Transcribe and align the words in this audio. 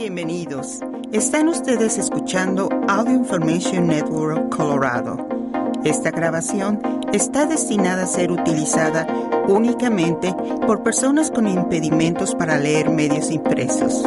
Bienvenidos. 0.00 0.78
Están 1.10 1.48
ustedes 1.48 1.98
escuchando 1.98 2.68
Audio 2.86 3.16
Information 3.16 3.88
Network 3.88 4.48
Colorado. 4.56 5.26
Esta 5.84 6.12
grabación 6.12 6.80
está 7.12 7.46
destinada 7.46 8.04
a 8.04 8.06
ser 8.06 8.30
utilizada 8.30 9.08
únicamente 9.48 10.32
por 10.68 10.84
personas 10.84 11.32
con 11.32 11.48
impedimentos 11.48 12.36
para 12.36 12.58
leer 12.58 12.90
medios 12.90 13.32
impresos. 13.32 14.04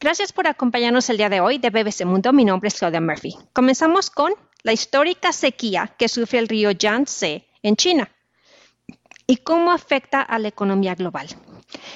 Gracias 0.00 0.32
por 0.32 0.46
acompañarnos 0.46 1.10
el 1.10 1.18
día 1.18 1.28
de 1.28 1.42
hoy 1.42 1.58
de 1.58 1.68
BBC 1.68 2.06
Mundo. 2.06 2.32
Mi 2.32 2.46
nombre 2.46 2.68
es 2.68 2.78
Claudia 2.78 3.02
Murphy. 3.02 3.36
Comenzamos 3.52 4.08
con 4.08 4.32
la 4.62 4.72
histórica 4.72 5.32
sequía 5.32 5.94
que 5.98 6.08
sufre 6.08 6.38
el 6.38 6.48
río 6.48 6.70
Yangtze 6.70 7.46
en 7.62 7.76
China 7.76 8.08
y 9.26 9.36
cómo 9.36 9.70
afecta 9.70 10.22
a 10.22 10.38
la 10.38 10.48
economía 10.48 10.94
global. 10.94 11.28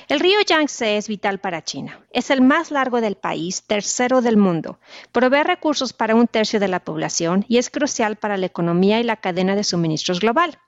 El 0.09 0.21
río 0.21 0.39
Yangtze 0.47 0.97
es 0.97 1.09
vital 1.09 1.39
para 1.39 1.63
China. 1.63 2.01
Es 2.13 2.31
el 2.31 2.41
más 2.41 2.71
largo 2.71 3.01
del 3.01 3.17
país, 3.17 3.63
tercero 3.63 4.23
del 4.23 4.37
mundo. 4.37 4.79
Provee 5.13 5.43
recursos 5.43 5.93
para 5.93 6.15
un 6.15 6.27
tercio 6.29 6.61
de 6.61 6.69
la 6.69 6.81
población 6.81 7.45
y 7.49 7.59
es 7.59 7.71
crucial 7.71 8.17
para 8.17 8.37
la 8.37 8.47
economía 8.47 9.01
y 9.01 9.05
la 9.05 9.17
cadena 9.17 9.57
de 9.57 9.65
suministros 9.65 10.21
global. 10.21 10.59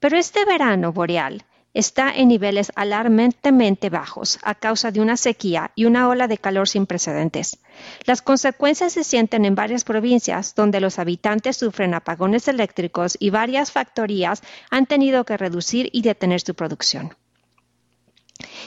Pero 0.00 0.16
este 0.16 0.44
verano 0.44 0.92
boreal 0.92 1.44
está 1.74 2.10
en 2.14 2.28
niveles 2.28 2.72
alarmantemente 2.76 3.90
bajos 3.90 4.38
a 4.42 4.54
causa 4.54 4.90
de 4.92 5.00
una 5.00 5.16
sequía 5.16 5.72
y 5.74 5.84
una 5.84 6.08
ola 6.08 6.28
de 6.28 6.38
calor 6.38 6.68
sin 6.68 6.86
precedentes. 6.86 7.58
Las 8.04 8.22
consecuencias 8.22 8.92
se 8.92 9.04
sienten 9.04 9.44
en 9.44 9.56
varias 9.56 9.84
provincias 9.84 10.54
donde 10.54 10.80
los 10.80 10.98
habitantes 10.98 11.56
sufren 11.56 11.94
apagones 11.94 12.48
eléctricos 12.48 13.16
y 13.18 13.30
varias 13.30 13.72
factorías 13.72 14.42
han 14.70 14.86
tenido 14.86 15.24
que 15.24 15.36
reducir 15.36 15.90
y 15.92 16.02
detener 16.02 16.40
su 16.40 16.54
producción. 16.54 17.16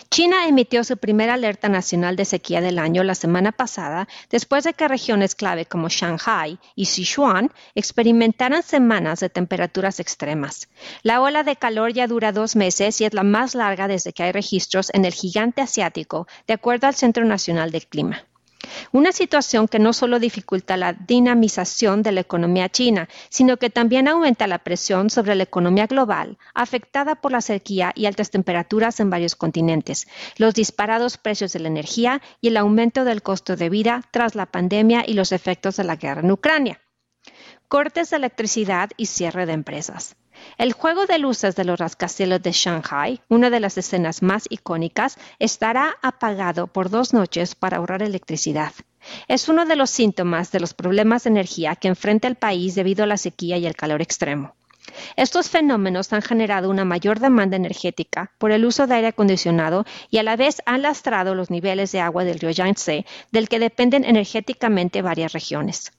China 0.10 0.48
emitió 0.48 0.84
su 0.84 0.98
primera 0.98 1.36
alerta 1.36 1.70
nacional 1.70 2.16
de 2.16 2.26
sequía 2.26 2.62
del 2.62 2.80
año 2.80 3.04
la 3.04 3.16
semana 3.16 3.52
pasada, 3.52 4.08
después 4.30 4.64
de 4.64 4.74
que 4.74 4.88
regiones 4.88 5.36
clave 5.36 5.66
como 5.66 5.90
Shanghai 5.90 6.60
y 6.76 6.86
Sichuan 6.86 7.52
experimentaran 7.76 8.64
semanas 8.64 9.20
de 9.20 9.30
temperaturas 9.30 10.00
extremas. 10.00 10.70
La 11.04 11.22
ola 11.22 11.44
de 11.44 11.56
calor 11.56 11.94
ya 11.94 12.08
dura 12.08 12.32
dos 12.32 12.56
meses 12.56 13.00
y 13.02 13.06
es 13.06 13.14
la 13.14 13.24
más 13.24 13.56
larga 13.56 13.88
desde 13.88 14.14
que 14.14 14.24
hay 14.24 14.32
registros 14.32 14.90
en 14.94 15.06
el 15.06 15.14
gigante 15.14 15.62
asiático, 15.62 16.28
de 16.48 16.54
acuerdo 16.54 16.88
al 16.88 16.96
Centro 16.96 17.26
Nacional 17.26 17.72
del 17.72 17.88
Clima. 17.88 18.26
Una 18.92 19.12
situación 19.12 19.68
que 19.68 19.80
no 19.80 19.94
solo 19.94 20.20
dificulta 20.20 20.78
la 20.78 20.94
dinamización 20.94 22.04
de 22.04 22.12
la 22.12 22.22
economía 22.22 22.70
china, 22.70 23.08
sino 23.30 23.58
que 23.58 23.70
también 23.70 24.08
aumenta 24.08 24.48
la 24.48 24.60
presión 24.60 25.10
sobre 25.10 25.36
la 25.36 25.44
economía 25.44 25.88
global, 25.88 26.38
afectada 26.54 27.16
por 27.16 27.32
la 27.32 27.42
sequía 27.42 27.92
y 27.96 28.06
altas 28.06 28.32
temperaturas 28.32 29.00
en 29.00 29.10
varios 29.10 29.36
continentes, 29.36 30.08
los 30.38 30.54
disparados 30.54 31.18
precios 31.18 31.54
de 31.54 31.60
la 31.60 31.68
energía 31.68 32.22
y 32.42 32.50
el 32.50 32.58
aumento 32.58 33.04
del 33.04 33.22
costo 33.22 33.56
de 33.56 33.70
vida 33.70 34.02
tras 34.12 34.36
la 34.36 34.46
pandemia 34.46 35.04
y 35.08 35.14
los 35.14 35.32
efectos 35.32 35.78
de 35.78 35.84
la 35.84 35.96
guerra 35.96 36.22
en 36.22 36.32
Ucrania. 36.32 36.82
Cortes 37.68 38.10
de 38.10 38.18
electricidad 38.18 38.92
y 38.96 39.08
cierre 39.08 39.46
de 39.46 39.54
empresas. 39.54 40.16
El 40.58 40.74
juego 40.74 41.06
de 41.06 41.20
luces 41.20 41.56
de 41.56 41.64
los 41.64 41.80
rascacielos 41.80 42.42
de 42.42 42.52
Shanghai, 42.52 43.22
una 43.30 43.50
de 43.50 43.60
las 43.60 43.78
escenas 43.78 44.22
más 44.22 44.46
icónicas, 44.50 45.18
estará 45.40 45.96
apagado 46.02 46.68
por 46.68 46.90
dos 46.90 47.14
noches 47.14 47.56
para 47.56 47.78
ahorrar 47.78 48.02
electricidad. 48.02 48.74
Es 49.28 49.50
uno 49.50 49.66
de 49.66 49.76
los 49.76 49.90
síntomas 49.90 50.52
de 50.52 50.60
los 50.60 50.74
problemas 50.74 51.24
de 51.24 51.30
energía 51.30 51.76
que 51.76 51.88
enfrenta 51.88 52.28
el 52.28 52.36
país 52.36 52.76
debido 52.76 53.04
a 53.04 53.08
la 53.08 53.18
sequía 53.18 53.58
y 53.58 53.66
el 53.66 53.76
calor 53.76 54.02
extremo. 54.02 54.56
Estos 55.16 55.50
fenómenos 55.50 56.14
han 56.14 56.22
generado 56.22 56.70
una 56.70 56.86
mayor 56.86 57.20
demanda 57.20 57.56
energética 57.56 58.32
por 58.38 58.52
el 58.52 58.66
uso 58.66 58.88
de 58.88 58.96
aire 58.96 59.08
acondicionado 59.08 59.86
y 60.10 60.18
a 60.18 60.24
la 60.24 60.36
vez 60.36 60.62
han 60.66 60.82
lastrado 60.82 61.36
los 61.36 61.50
niveles 61.50 61.92
de 61.92 62.00
agua 62.00 62.24
del 62.24 62.40
río 62.40 62.52
Yangtze, 62.52 63.06
del 63.32 63.50
que 63.50 63.60
dependen 63.60 64.04
energéticamente 64.04 65.02
varias 65.02 65.34
regiones. 65.34 65.92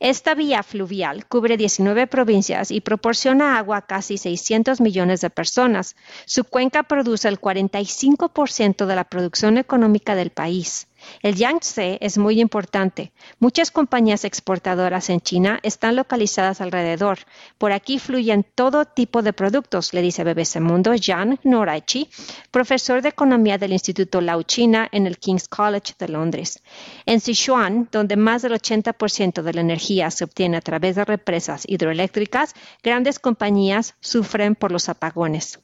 Esta 0.00 0.34
vía 0.34 0.62
fluvial 0.62 1.26
cubre 1.26 1.56
19 1.56 2.06
provincias 2.08 2.70
y 2.70 2.80
proporciona 2.80 3.58
agua 3.58 3.78
a 3.78 3.86
casi 3.86 4.18
600 4.18 4.80
millones 4.80 5.20
de 5.20 5.30
personas. 5.30 5.94
Su 6.26 6.44
cuenca 6.44 6.82
produce 6.82 7.28
el 7.28 7.40
45% 7.40 8.86
de 8.86 8.96
la 8.96 9.04
producción 9.04 9.58
económica 9.58 10.14
del 10.14 10.30
país. 10.30 10.88
El 11.22 11.34
Yangtze 11.34 11.98
es 12.00 12.18
muy 12.18 12.40
importante. 12.40 13.12
Muchas 13.38 13.70
compañías 13.70 14.24
exportadoras 14.24 15.10
en 15.10 15.20
China 15.20 15.60
están 15.62 15.96
localizadas 15.96 16.60
alrededor. 16.60 17.18
Por 17.58 17.72
aquí 17.72 17.98
fluyen 17.98 18.44
todo 18.54 18.84
tipo 18.84 19.22
de 19.22 19.32
productos, 19.32 19.92
le 19.92 20.02
dice 20.02 20.24
BBC 20.24 20.60
Mundo 20.60 20.92
Jan 21.00 21.38
Noraichi, 21.42 22.08
profesor 22.50 23.02
de 23.02 23.10
economía 23.10 23.58
del 23.58 23.72
Instituto 23.72 24.20
Lau 24.20 24.42
China 24.42 24.88
en 24.92 25.06
el 25.06 25.18
King's 25.18 25.48
College 25.48 25.94
de 25.98 26.08
Londres. 26.08 26.62
En 27.06 27.20
Sichuan, 27.20 27.88
donde 27.90 28.16
más 28.16 28.42
del 28.42 28.52
80% 28.52 29.42
de 29.42 29.52
la 29.52 29.60
energía 29.60 30.10
se 30.10 30.24
obtiene 30.24 30.56
a 30.56 30.60
través 30.60 30.96
de 30.96 31.04
represas 31.04 31.64
hidroeléctricas, 31.66 32.54
grandes 32.82 33.18
compañías 33.18 33.94
sufren 34.00 34.54
por 34.54 34.72
los 34.72 34.88
apagones. 34.88 35.58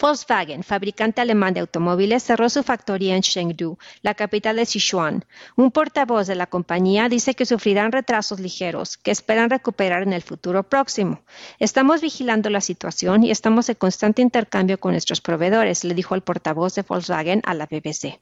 Volkswagen, 0.00 0.62
fabricante 0.62 1.20
alemán 1.20 1.54
de 1.54 1.60
automóviles, 1.60 2.22
cerró 2.22 2.48
su 2.48 2.62
factoría 2.62 3.16
en 3.16 3.22
Chengdu, 3.22 3.78
la 4.02 4.14
capital 4.14 4.56
de 4.56 4.64
Sichuan. 4.64 5.24
Un 5.56 5.70
portavoz 5.70 6.26
de 6.26 6.36
la 6.36 6.46
compañía 6.46 7.08
dice 7.08 7.34
que 7.34 7.44
sufrirán 7.44 7.92
retrasos 7.92 8.40
ligeros, 8.40 8.96
que 8.96 9.10
esperan 9.10 9.50
recuperar 9.50 10.02
en 10.02 10.12
el 10.12 10.22
futuro 10.22 10.62
próximo. 10.62 11.22
Estamos 11.58 12.00
vigilando 12.00 12.48
la 12.48 12.60
situación 12.60 13.24
y 13.24 13.30
estamos 13.30 13.68
en 13.68 13.74
constante 13.74 14.22
intercambio 14.22 14.78
con 14.78 14.92
nuestros 14.92 15.20
proveedores, 15.20 15.84
le 15.84 15.94
dijo 15.94 16.14
el 16.14 16.22
portavoz 16.22 16.74
de 16.74 16.82
Volkswagen 16.82 17.42
a 17.44 17.54
la 17.54 17.66
BBC. 17.66 18.20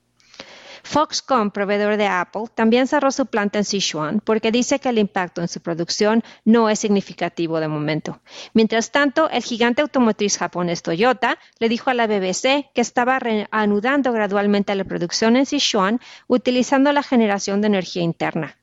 Foxconn, 0.86 1.50
proveedor 1.50 1.96
de 1.96 2.06
Apple, 2.06 2.44
también 2.54 2.86
cerró 2.86 3.10
su 3.10 3.26
planta 3.26 3.58
en 3.58 3.64
Sichuan 3.64 4.20
porque 4.20 4.52
dice 4.52 4.78
que 4.78 4.88
el 4.88 4.98
impacto 4.98 5.40
en 5.40 5.48
su 5.48 5.60
producción 5.60 6.22
no 6.44 6.70
es 6.70 6.78
significativo 6.78 7.58
de 7.58 7.66
momento. 7.66 8.20
Mientras 8.54 8.92
tanto, 8.92 9.28
el 9.28 9.42
gigante 9.42 9.82
automotriz 9.82 10.38
japonés 10.38 10.82
Toyota 10.82 11.38
le 11.58 11.68
dijo 11.68 11.90
a 11.90 11.94
la 11.94 12.06
BBC 12.06 12.70
que 12.72 12.80
estaba 12.80 13.18
reanudando 13.18 14.12
gradualmente 14.12 14.76
la 14.76 14.84
producción 14.84 15.34
en 15.36 15.46
Sichuan 15.46 16.00
utilizando 16.28 16.92
la 16.92 17.02
generación 17.02 17.60
de 17.60 17.66
energía 17.66 18.02
interna. 18.02 18.56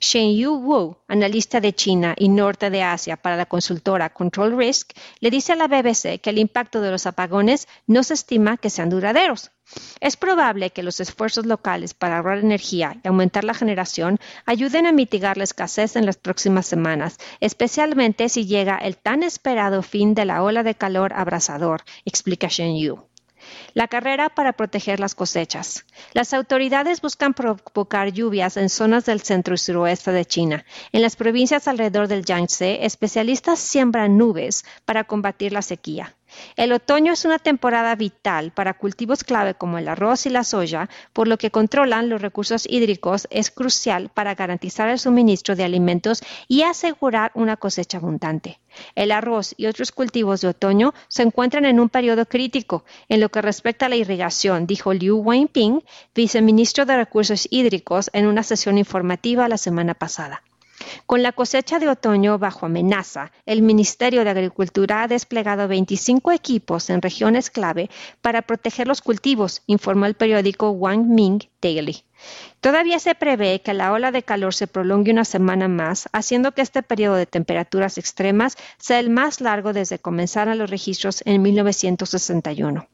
Shen-Yu 0.00 0.54
Wu, 0.54 0.96
analista 1.08 1.60
de 1.60 1.74
China 1.74 2.14
y 2.18 2.28
norte 2.28 2.70
de 2.70 2.82
Asia 2.82 3.16
para 3.16 3.36
la 3.36 3.46
consultora 3.46 4.12
Control 4.12 4.56
Risk, 4.56 4.92
le 5.20 5.30
dice 5.30 5.52
a 5.52 5.56
la 5.56 5.68
BBC 5.68 6.20
que 6.20 6.30
el 6.30 6.38
impacto 6.38 6.80
de 6.80 6.90
los 6.90 7.06
apagones 7.06 7.68
no 7.86 8.02
se 8.02 8.14
estima 8.14 8.56
que 8.56 8.70
sean 8.70 8.90
duraderos. 8.90 9.50
Es 10.00 10.16
probable 10.16 10.70
que 10.70 10.82
los 10.82 11.00
esfuerzos 11.00 11.46
locales 11.46 11.94
para 11.94 12.18
ahorrar 12.18 12.38
energía 12.38 12.96
y 13.02 13.08
aumentar 13.08 13.44
la 13.44 13.54
generación 13.54 14.18
ayuden 14.44 14.86
a 14.86 14.92
mitigar 14.92 15.38
la 15.38 15.44
escasez 15.44 15.96
en 15.96 16.04
las 16.04 16.16
próximas 16.16 16.66
semanas, 16.66 17.18
especialmente 17.40 18.28
si 18.28 18.46
llega 18.46 18.76
el 18.76 18.96
tan 18.96 19.22
esperado 19.22 19.82
fin 19.82 20.14
de 20.14 20.24
la 20.24 20.42
ola 20.42 20.62
de 20.62 20.74
calor 20.74 21.12
abrasador, 21.14 21.82
explica 22.04 22.48
Shen 22.48 22.76
Yu. 22.76 23.11
La 23.74 23.88
carrera 23.88 24.28
para 24.28 24.52
proteger 24.52 25.00
las 25.00 25.14
cosechas. 25.14 25.86
Las 26.12 26.34
autoridades 26.34 27.00
buscan 27.00 27.32
provocar 27.32 28.12
lluvias 28.12 28.56
en 28.56 28.68
zonas 28.68 29.06
del 29.06 29.22
centro 29.22 29.54
y 29.54 29.58
suroeste 29.58 30.12
de 30.12 30.24
China. 30.26 30.64
En 30.92 31.00
las 31.00 31.16
provincias 31.16 31.68
alrededor 31.68 32.08
del 32.08 32.24
Yangtze, 32.24 32.84
especialistas 32.84 33.58
siembran 33.58 34.18
nubes 34.18 34.64
para 34.84 35.04
combatir 35.04 35.52
la 35.52 35.62
sequía. 35.62 36.14
El 36.56 36.72
otoño 36.72 37.12
es 37.12 37.24
una 37.24 37.38
temporada 37.38 37.94
vital 37.94 38.50
para 38.52 38.74
cultivos 38.74 39.24
clave 39.24 39.54
como 39.54 39.78
el 39.78 39.88
arroz 39.88 40.26
y 40.26 40.30
la 40.30 40.44
soya, 40.44 40.88
por 41.12 41.28
lo 41.28 41.38
que 41.38 41.50
controlan 41.50 42.08
los 42.08 42.22
recursos 42.22 42.66
hídricos 42.68 43.26
es 43.30 43.50
crucial 43.50 44.08
para 44.08 44.34
garantizar 44.34 44.88
el 44.88 44.98
suministro 44.98 45.56
de 45.56 45.64
alimentos 45.64 46.22
y 46.48 46.62
asegurar 46.62 47.30
una 47.34 47.56
cosecha 47.56 47.98
abundante. 47.98 48.58
El 48.94 49.12
arroz 49.12 49.54
y 49.56 49.66
otros 49.66 49.92
cultivos 49.92 50.40
de 50.40 50.48
otoño 50.48 50.94
se 51.08 51.22
encuentran 51.22 51.64
en 51.64 51.80
un 51.80 51.88
periodo 51.88 52.26
crítico 52.26 52.84
en 53.08 53.20
lo 53.20 53.28
que 53.28 53.42
respecta 53.42 53.86
a 53.86 53.88
la 53.88 53.96
irrigación, 53.96 54.66
dijo 54.66 54.92
Liu 54.92 55.18
Wenping, 55.18 55.82
viceministro 56.14 56.86
de 56.86 56.96
Recursos 56.96 57.46
Hídricos, 57.50 58.10
en 58.12 58.26
una 58.26 58.42
sesión 58.42 58.78
informativa 58.78 59.48
la 59.48 59.58
semana 59.58 59.94
pasada. 59.94 60.42
Con 61.06 61.22
la 61.22 61.32
cosecha 61.32 61.78
de 61.78 61.88
otoño 61.88 62.38
bajo 62.38 62.66
amenaza, 62.66 63.32
el 63.46 63.62
Ministerio 63.62 64.24
de 64.24 64.30
Agricultura 64.30 65.02
ha 65.02 65.08
desplegado 65.08 65.68
25 65.68 66.32
equipos 66.32 66.90
en 66.90 67.02
regiones 67.02 67.50
clave 67.50 67.90
para 68.20 68.42
proteger 68.42 68.88
los 68.88 69.02
cultivos, 69.02 69.62
informó 69.66 70.06
el 70.06 70.14
periódico 70.14 70.70
Wang 70.70 71.06
Ming 71.06 71.40
Daily. 71.60 72.04
Todavía 72.60 72.98
se 72.98 73.14
prevé 73.14 73.60
que 73.62 73.74
la 73.74 73.92
ola 73.92 74.12
de 74.12 74.22
calor 74.22 74.54
se 74.54 74.66
prolongue 74.66 75.10
una 75.10 75.24
semana 75.24 75.68
más, 75.68 76.08
haciendo 76.12 76.52
que 76.52 76.62
este 76.62 76.82
periodo 76.82 77.16
de 77.16 77.26
temperaturas 77.26 77.98
extremas 77.98 78.56
sea 78.78 79.00
el 79.00 79.10
más 79.10 79.40
largo 79.40 79.72
desde 79.72 79.98
comenzaron 79.98 80.58
los 80.58 80.70
registros 80.70 81.22
en 81.26 81.42
1961. 81.42 82.88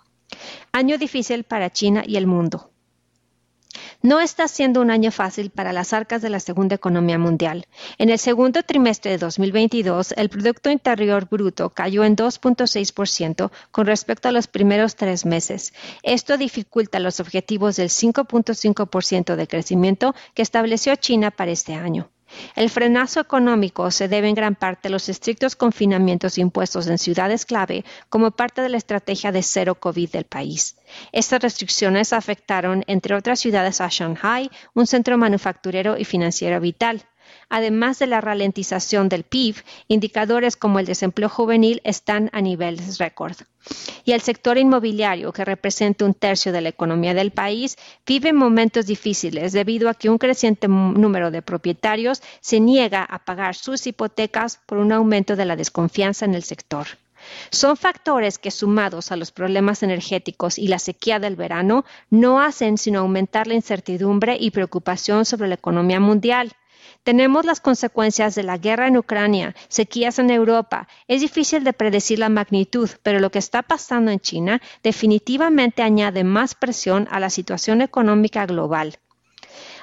Año 0.72 0.98
difícil 0.98 1.44
para 1.44 1.70
China 1.70 2.02
y 2.06 2.16
el 2.16 2.26
mundo. 2.26 2.70
No 4.00 4.20
está 4.20 4.46
siendo 4.46 4.80
un 4.80 4.92
año 4.92 5.10
fácil 5.10 5.50
para 5.50 5.72
las 5.72 5.92
arcas 5.92 6.22
de 6.22 6.30
la 6.30 6.38
segunda 6.38 6.76
economía 6.76 7.18
mundial. 7.18 7.66
En 7.98 8.10
el 8.10 8.20
segundo 8.20 8.62
trimestre 8.62 9.10
de 9.10 9.18
2022, 9.18 10.12
el 10.16 10.28
Producto 10.28 10.70
Interior 10.70 11.26
Bruto 11.28 11.70
cayó 11.70 12.04
en 12.04 12.14
2.6% 12.14 13.50
con 13.72 13.86
respecto 13.86 14.28
a 14.28 14.32
los 14.32 14.46
primeros 14.46 14.94
tres 14.94 15.26
meses. 15.26 15.72
Esto 16.04 16.36
dificulta 16.36 17.00
los 17.00 17.18
objetivos 17.18 17.74
del 17.74 17.88
5.5% 17.88 19.34
de 19.34 19.48
crecimiento 19.48 20.14
que 20.32 20.42
estableció 20.42 20.94
China 20.94 21.32
para 21.32 21.50
este 21.50 21.74
año. 21.74 22.08
El 22.54 22.70
frenazo 22.70 23.20
económico 23.20 23.90
se 23.90 24.08
debe 24.08 24.28
en 24.28 24.34
gran 24.34 24.54
parte 24.54 24.88
a 24.88 24.90
los 24.90 25.08
estrictos 25.08 25.56
confinamientos 25.56 26.38
impuestos 26.38 26.86
en 26.86 26.98
ciudades 26.98 27.46
clave 27.46 27.84
como 28.08 28.30
parte 28.30 28.62
de 28.62 28.68
la 28.68 28.78
estrategia 28.78 29.32
de 29.32 29.42
cero 29.42 29.74
COVID 29.74 30.10
del 30.10 30.24
país. 30.24 30.76
Estas 31.12 31.42
restricciones 31.42 32.12
afectaron, 32.12 32.84
entre 32.86 33.14
otras 33.14 33.40
ciudades, 33.40 33.80
a 33.80 33.88
Shanghai, 33.88 34.50
un 34.74 34.86
centro 34.86 35.18
manufacturero 35.18 35.96
y 35.98 36.04
financiero 36.04 36.60
vital. 36.60 37.04
Además 37.50 37.98
de 37.98 38.06
la 38.06 38.20
ralentización 38.20 39.08
del 39.08 39.24
PIB, 39.24 39.56
indicadores 39.88 40.56
como 40.56 40.78
el 40.78 40.86
desempleo 40.86 41.28
juvenil 41.28 41.80
están 41.84 42.28
a 42.32 42.42
niveles 42.42 42.98
récord. 42.98 43.36
Y 44.04 44.12
el 44.12 44.20
sector 44.20 44.58
inmobiliario, 44.58 45.32
que 45.32 45.44
representa 45.44 46.04
un 46.04 46.14
tercio 46.14 46.52
de 46.52 46.60
la 46.60 46.68
economía 46.68 47.14
del 47.14 47.30
país, 47.30 47.76
vive 48.06 48.32
momentos 48.32 48.86
difíciles 48.86 49.52
debido 49.52 49.88
a 49.88 49.94
que 49.94 50.10
un 50.10 50.18
creciente 50.18 50.68
número 50.68 51.30
de 51.30 51.42
propietarios 51.42 52.22
se 52.40 52.60
niega 52.60 53.02
a 53.02 53.18
pagar 53.18 53.54
sus 53.54 53.86
hipotecas 53.86 54.60
por 54.66 54.78
un 54.78 54.92
aumento 54.92 55.36
de 55.36 55.44
la 55.44 55.56
desconfianza 55.56 56.24
en 56.24 56.34
el 56.34 56.42
sector. 56.42 56.86
Son 57.50 57.76
factores 57.76 58.38
que 58.38 58.50
sumados 58.50 59.10
a 59.10 59.16
los 59.16 59.32
problemas 59.32 59.82
energéticos 59.82 60.58
y 60.58 60.68
la 60.68 60.78
sequía 60.78 61.18
del 61.18 61.36
verano 61.36 61.84
no 62.10 62.40
hacen 62.40 62.78
sino 62.78 63.00
aumentar 63.00 63.46
la 63.46 63.54
incertidumbre 63.54 64.36
y 64.38 64.50
preocupación 64.50 65.24
sobre 65.24 65.48
la 65.48 65.54
economía 65.54 66.00
mundial. 66.00 66.52
Tenemos 67.08 67.46
las 67.46 67.60
consecuencias 67.60 68.34
de 68.34 68.42
la 68.42 68.58
guerra 68.58 68.86
en 68.86 68.98
Ucrania, 68.98 69.54
sequías 69.68 70.18
en 70.18 70.28
Europa. 70.28 70.88
Es 71.06 71.22
difícil 71.22 71.64
de 71.64 71.72
predecir 71.72 72.18
la 72.18 72.28
magnitud, 72.28 72.90
pero 73.02 73.18
lo 73.18 73.30
que 73.30 73.38
está 73.38 73.62
pasando 73.62 74.10
en 74.10 74.20
China 74.20 74.60
definitivamente 74.82 75.80
añade 75.80 76.22
más 76.22 76.54
presión 76.54 77.08
a 77.10 77.18
la 77.18 77.30
situación 77.30 77.80
económica 77.80 78.44
global. 78.44 78.98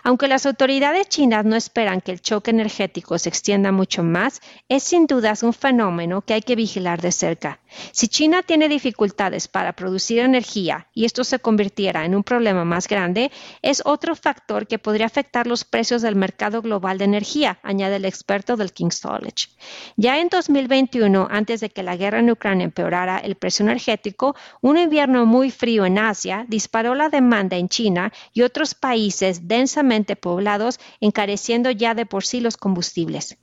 Aunque 0.03 0.27
las 0.27 0.45
autoridades 0.45 1.09
chinas 1.09 1.45
no 1.45 1.55
esperan 1.55 1.99
que 1.99 2.11
el 2.11 2.21
choque 2.21 2.51
energético 2.51 3.17
se 3.17 3.29
extienda 3.29 3.71
mucho 3.71 4.03
más, 4.03 4.39
es 4.69 4.83
sin 4.83 5.07
dudas 5.07 5.41
un 5.41 5.53
fenómeno 5.53 6.21
que 6.21 6.35
hay 6.35 6.43
que 6.43 6.55
vigilar 6.55 7.01
de 7.01 7.11
cerca. 7.11 7.59
Si 7.91 8.07
China 8.07 8.43
tiene 8.43 8.69
dificultades 8.69 9.47
para 9.47 9.73
producir 9.73 10.19
energía 10.19 10.87
y 10.93 11.05
esto 11.05 11.23
se 11.23 11.39
convirtiera 11.39 12.05
en 12.05 12.15
un 12.15 12.23
problema 12.23 12.65
más 12.65 12.87
grande, 12.87 13.31
es 13.61 13.81
otro 13.85 14.15
factor 14.15 14.67
que 14.67 14.79
podría 14.79 15.05
afectar 15.05 15.47
los 15.47 15.63
precios 15.63 16.01
del 16.01 16.15
mercado 16.15 16.61
global 16.61 16.97
de 16.97 17.05
energía, 17.05 17.59
añade 17.63 17.97
el 17.97 18.05
experto 18.05 18.55
del 18.55 18.73
King's 18.73 19.01
College. 19.01 19.49
Ya 19.95 20.19
en 20.19 20.29
2021, 20.29 21.27
antes 21.29 21.61
de 21.61 21.69
que 21.69 21.83
la 21.83 21.95
guerra 21.95 22.19
en 22.19 22.31
Ucrania 22.31 22.65
empeorara 22.65 23.17
el 23.17 23.35
precio 23.35 23.63
energético, 23.63 24.35
un 24.61 24.77
invierno 24.77 25.25
muy 25.25 25.51
frío 25.51 25.85
en 25.85 25.97
Asia 25.97 26.45
disparó 26.47 26.95
la 26.95 27.09
demanda 27.09 27.57
en 27.57 27.69
China 27.69 28.11
y 28.33 28.41
otros 28.41 28.75
países 28.75 29.47
densamente 29.47 30.15
poblados, 30.15 30.79
encareciendo 30.99 31.71
ya 31.71 31.93
de 31.93 32.05
por 32.05 32.25
sí 32.25 32.39
los 32.39 32.57
combustibles. 32.57 33.37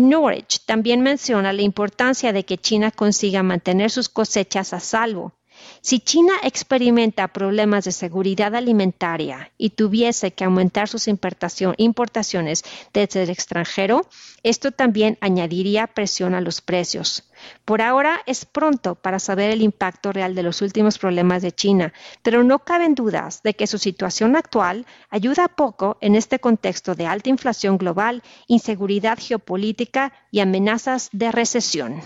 Norwich 0.00 0.64
también 0.64 1.02
menciona 1.02 1.52
la 1.52 1.60
importancia 1.62 2.32
de 2.32 2.44
que 2.44 2.56
China 2.56 2.90
consiga 2.90 3.42
mantener 3.42 3.90
sus 3.90 4.08
cosechas 4.08 4.72
a 4.72 4.80
salvo. 4.80 5.34
Si 5.80 6.00
China 6.00 6.34
experimenta 6.42 7.28
problemas 7.28 7.84
de 7.84 7.92
seguridad 7.92 8.54
alimentaria 8.54 9.50
y 9.58 9.70
tuviese 9.70 10.32
que 10.32 10.44
aumentar 10.44 10.88
sus 10.88 11.08
importaciones 11.08 12.64
desde 12.92 13.22
el 13.24 13.30
extranjero, 13.30 14.06
esto 14.42 14.72
también 14.72 15.18
añadiría 15.20 15.88
presión 15.88 16.34
a 16.34 16.40
los 16.40 16.60
precios. 16.60 17.24
Por 17.64 17.82
ahora 17.82 18.20
es 18.26 18.44
pronto 18.44 18.94
para 18.94 19.18
saber 19.18 19.50
el 19.50 19.62
impacto 19.62 20.12
real 20.12 20.34
de 20.34 20.42
los 20.42 20.62
últimos 20.62 20.98
problemas 20.98 21.42
de 21.42 21.52
China, 21.52 21.92
pero 22.22 22.44
no 22.44 22.60
caben 22.60 22.94
dudas 22.94 23.42
de 23.42 23.54
que 23.54 23.66
su 23.66 23.78
situación 23.78 24.36
actual 24.36 24.86
ayuda 25.10 25.48
poco 25.48 25.98
en 26.00 26.14
este 26.14 26.38
contexto 26.38 26.94
de 26.94 27.06
alta 27.06 27.30
inflación 27.30 27.78
global, 27.78 28.22
inseguridad 28.46 29.18
geopolítica 29.20 30.12
y 30.30 30.40
amenazas 30.40 31.08
de 31.12 31.32
recesión. 31.32 32.00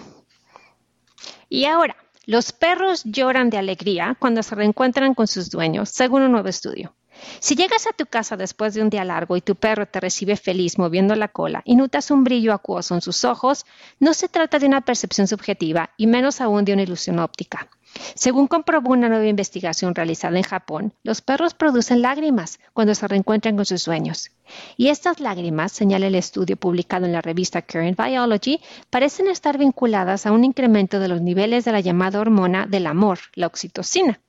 Y 1.49 1.67
ahora, 1.67 1.97
los 2.27 2.53
perros 2.53 3.03
lloran 3.05 3.51
de 3.51 3.59
alegría 3.59 4.17
cuando 4.19 4.43
se 4.43 4.55
reencuentran 4.55 5.15
con 5.15 5.29
sus 5.29 5.49
dueños, 5.49 5.91
según 5.91 6.23
un 6.23 6.33
nuevo 6.33 6.49
estudio. 6.49 6.95
Si 7.39 7.55
llegas 7.55 7.87
a 7.87 7.93
tu 7.93 8.07
casa 8.07 8.37
después 8.37 8.75
de 8.75 8.83
un 8.83 8.91
día 8.91 9.05
largo 9.05 9.37
y 9.37 9.41
tu 9.41 9.55
perro 9.55 9.87
te 9.87 10.01
recibe 10.01 10.37
feliz 10.37 10.77
moviendo 10.77 11.15
la 11.15 11.29
cola 11.29 11.63
y 11.65 11.77
notas 11.77 12.11
un 12.11 12.25
brillo 12.25 12.53
acuoso 12.53 12.95
en 12.95 13.01
sus 13.01 13.25
ojos, 13.25 13.65
no 14.01 14.13
se 14.13 14.29
trata 14.29 14.59
de 14.59 14.67
una 14.67 14.83
percepción 14.83 15.27
subjetiva 15.27 15.91
y 15.97 16.07
menos 16.09 16.41
aún 16.41 16.65
de 16.65 16.75
una 16.75 16.83
ilusión 16.83 17.19
óptica. 17.19 17.69
Según 18.15 18.47
comprobó 18.47 18.93
una 18.93 19.09
nueva 19.09 19.27
investigación 19.27 19.95
realizada 19.95 20.37
en 20.37 20.43
Japón, 20.43 20.93
los 21.03 21.23
perros 21.23 21.55
producen 21.55 22.03
lágrimas 22.03 22.59
cuando 22.73 22.95
se 22.95 23.09
reencuentran 23.09 23.57
con 23.57 23.67
sus 23.67 23.85
dueños. 23.85 24.31
Y 24.77 24.89
estas 24.89 25.21
lágrimas, 25.21 25.73
señala 25.73 26.07
el 26.07 26.15
estudio 26.15 26.57
publicado 26.57 27.07
en 27.07 27.13
la 27.13 27.23
revista 27.23 27.63
Current 27.63 27.99
Biology, 28.01 28.61
parecen 28.91 29.29
estar 29.29 29.59
vinculadas 29.59 30.27
a 30.27 30.33
un 30.33 30.45
incremento 30.45 31.01
de 31.01 31.09
los 31.09 31.21
niveles 31.21 31.65
de 31.65 31.73
la 31.73 31.81
llamada 31.81 32.21
hormona 32.21 32.67
del 32.67 32.87
amor, 32.87 33.19
la 33.35 33.47
oxitocina. 33.47 34.21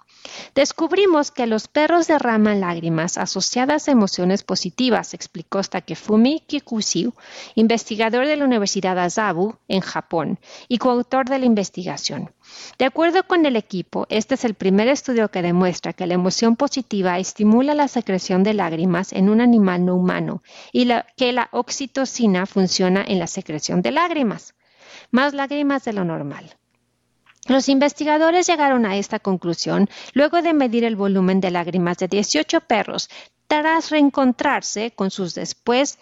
Descubrimos 0.55 1.31
que 1.31 1.47
los 1.47 1.67
perros 1.67 2.07
derraman 2.07 2.61
lágrimas 2.61 3.17
asociadas 3.17 3.87
a 3.87 3.91
emociones 3.91 4.43
positivas, 4.43 5.13
explicó 5.13 5.61
Takefumi 5.61 6.43
Kikuchi, 6.47 7.09
investigador 7.55 8.27
de 8.27 8.35
la 8.35 8.45
Universidad 8.45 8.97
Azabu 8.99 9.55
en 9.67 9.81
Japón 9.81 10.39
y 10.67 10.77
coautor 10.77 11.29
de 11.29 11.39
la 11.39 11.45
investigación. 11.45 12.31
De 12.77 12.85
acuerdo 12.85 13.23
con 13.23 13.45
el 13.45 13.55
equipo, 13.55 14.05
este 14.09 14.35
es 14.35 14.45
el 14.45 14.53
primer 14.53 14.87
estudio 14.87 15.29
que 15.29 15.41
demuestra 15.41 15.93
que 15.93 16.07
la 16.07 16.13
emoción 16.13 16.55
positiva 16.55 17.19
estimula 17.19 17.73
la 17.73 17.87
secreción 17.87 18.43
de 18.43 18.53
lágrimas 18.53 19.13
en 19.13 19.29
un 19.29 19.41
animal 19.41 19.85
no 19.85 19.95
humano 19.95 20.43
y 20.71 20.87
que 21.15 21.33
la 21.33 21.49
oxitocina 21.51 22.45
funciona 22.45 23.03
en 23.07 23.19
la 23.19 23.27
secreción 23.27 23.81
de 23.81 23.91
lágrimas, 23.91 24.55
más 25.11 25.33
lágrimas 25.33 25.83
de 25.85 25.93
lo 25.93 26.03
normal. 26.03 26.57
Los 27.47 27.69
investigadores 27.69 28.47
llegaron 28.47 28.85
a 28.85 28.97
esta 28.97 29.19
conclusión 29.19 29.89
luego 30.13 30.41
de 30.41 30.53
medir 30.53 30.83
el 30.83 30.95
volumen 30.95 31.39
de 31.39 31.51
lágrimas 31.51 31.97
de 31.97 32.07
18 32.07 32.61
perros 32.61 33.09
tras 33.47 33.89
reencontrarse 33.89 34.91
con 34.91 35.11
sus 35.11 35.33
después 35.33 35.97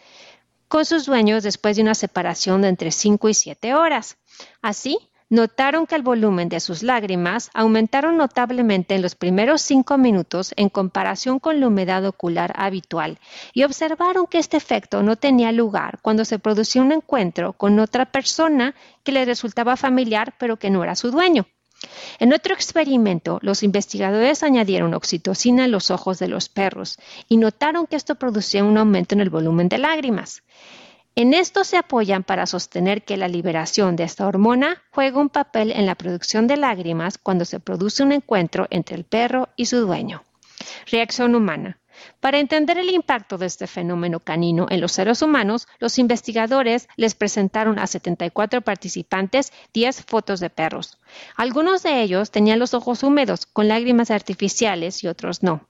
con 0.67 0.85
sus 0.85 1.05
dueños 1.05 1.43
después 1.43 1.75
de 1.75 1.83
una 1.83 1.93
separación 1.93 2.63
de 2.63 2.69
entre 2.69 2.91
5 2.91 3.29
y 3.29 3.33
7 3.35 3.75
horas. 3.75 4.17
Así, 4.61 4.97
notaron 5.29 5.87
que 5.87 5.95
el 5.95 6.03
volumen 6.03 6.49
de 6.49 6.59
sus 6.59 6.83
lágrimas 6.83 7.49
aumentaron 7.53 8.17
notablemente 8.17 8.95
en 8.95 9.01
los 9.01 9.15
primeros 9.15 9.61
cinco 9.61 9.97
minutos 9.97 10.53
en 10.55 10.69
comparación 10.69 11.39
con 11.39 11.59
la 11.59 11.67
humedad 11.67 12.05
ocular 12.05 12.53
habitual 12.55 13.19
y 13.53 13.63
observaron 13.63 14.27
que 14.27 14.37
este 14.37 14.57
efecto 14.57 15.01
no 15.01 15.15
tenía 15.15 15.51
lugar 15.51 15.99
cuando 16.01 16.25
se 16.25 16.39
producía 16.39 16.81
un 16.81 16.91
encuentro 16.91 17.53
con 17.53 17.79
otra 17.79 18.05
persona 18.05 18.75
que 19.03 19.11
le 19.11 19.25
resultaba 19.25 19.77
familiar 19.77 20.35
pero 20.37 20.57
que 20.57 20.69
no 20.69 20.83
era 20.83 20.95
su 20.95 21.11
dueño. 21.11 21.47
En 22.19 22.33
otro 22.33 22.53
experimento, 22.53 23.39
los 23.41 23.61
investigadores 23.61 24.43
añadieron 24.43 24.93
oxitocina 24.93 25.65
en 25.65 25.71
los 25.71 25.91
ojos 25.91 26.19
de 26.19 26.27
los 26.27 26.49
perros 26.49 26.97
y 27.27 27.37
notaron 27.37 27.85
que 27.85 27.95
esto 27.95 28.15
producía 28.15 28.63
un 28.63 28.77
aumento 28.77 29.15
en 29.15 29.21
el 29.21 29.29
volumen 29.29 29.69
de 29.69 29.77
lágrimas. 29.77 30.43
En 31.17 31.33
esto 31.33 31.63
se 31.63 31.77
apoyan 31.77 32.25
para 32.25 32.45
sostener 32.45 33.03
que 33.03 33.15
la 33.15 33.29
liberación 33.29 33.95
de 33.95 34.03
esta 34.03 34.27
hormona 34.27 34.83
juega 34.91 35.21
un 35.21 35.29
papel 35.29 35.71
en 35.71 35.85
la 35.85 35.95
producción 35.95 36.45
de 36.45 36.57
lágrimas 36.57 37.17
cuando 37.17 37.45
se 37.45 37.61
produce 37.61 38.03
un 38.03 38.11
encuentro 38.11 38.67
entre 38.69 38.97
el 38.97 39.05
perro 39.05 39.47
y 39.55 39.67
su 39.67 39.77
dueño. 39.79 40.25
Reacción 40.91 41.33
humana. 41.33 41.79
Para 42.19 42.39
entender 42.39 42.77
el 42.77 42.89
impacto 42.89 43.37
de 43.37 43.45
este 43.45 43.65
fenómeno 43.65 44.19
canino 44.19 44.67
en 44.69 44.81
los 44.81 44.91
seres 44.91 45.21
humanos, 45.21 45.69
los 45.79 45.97
investigadores 45.99 46.89
les 46.97 47.15
presentaron 47.15 47.79
a 47.79 47.87
74 47.87 48.59
participantes 48.59 49.53
10 49.73 50.03
fotos 50.03 50.41
de 50.41 50.49
perros. 50.49 50.99
Algunos 51.37 51.81
de 51.81 52.01
ellos 52.01 52.29
tenían 52.29 52.59
los 52.59 52.73
ojos 52.73 53.03
húmedos, 53.03 53.45
con 53.45 53.69
lágrimas 53.69 54.11
artificiales 54.11 55.01
y 55.01 55.07
otros 55.07 55.43
no. 55.43 55.65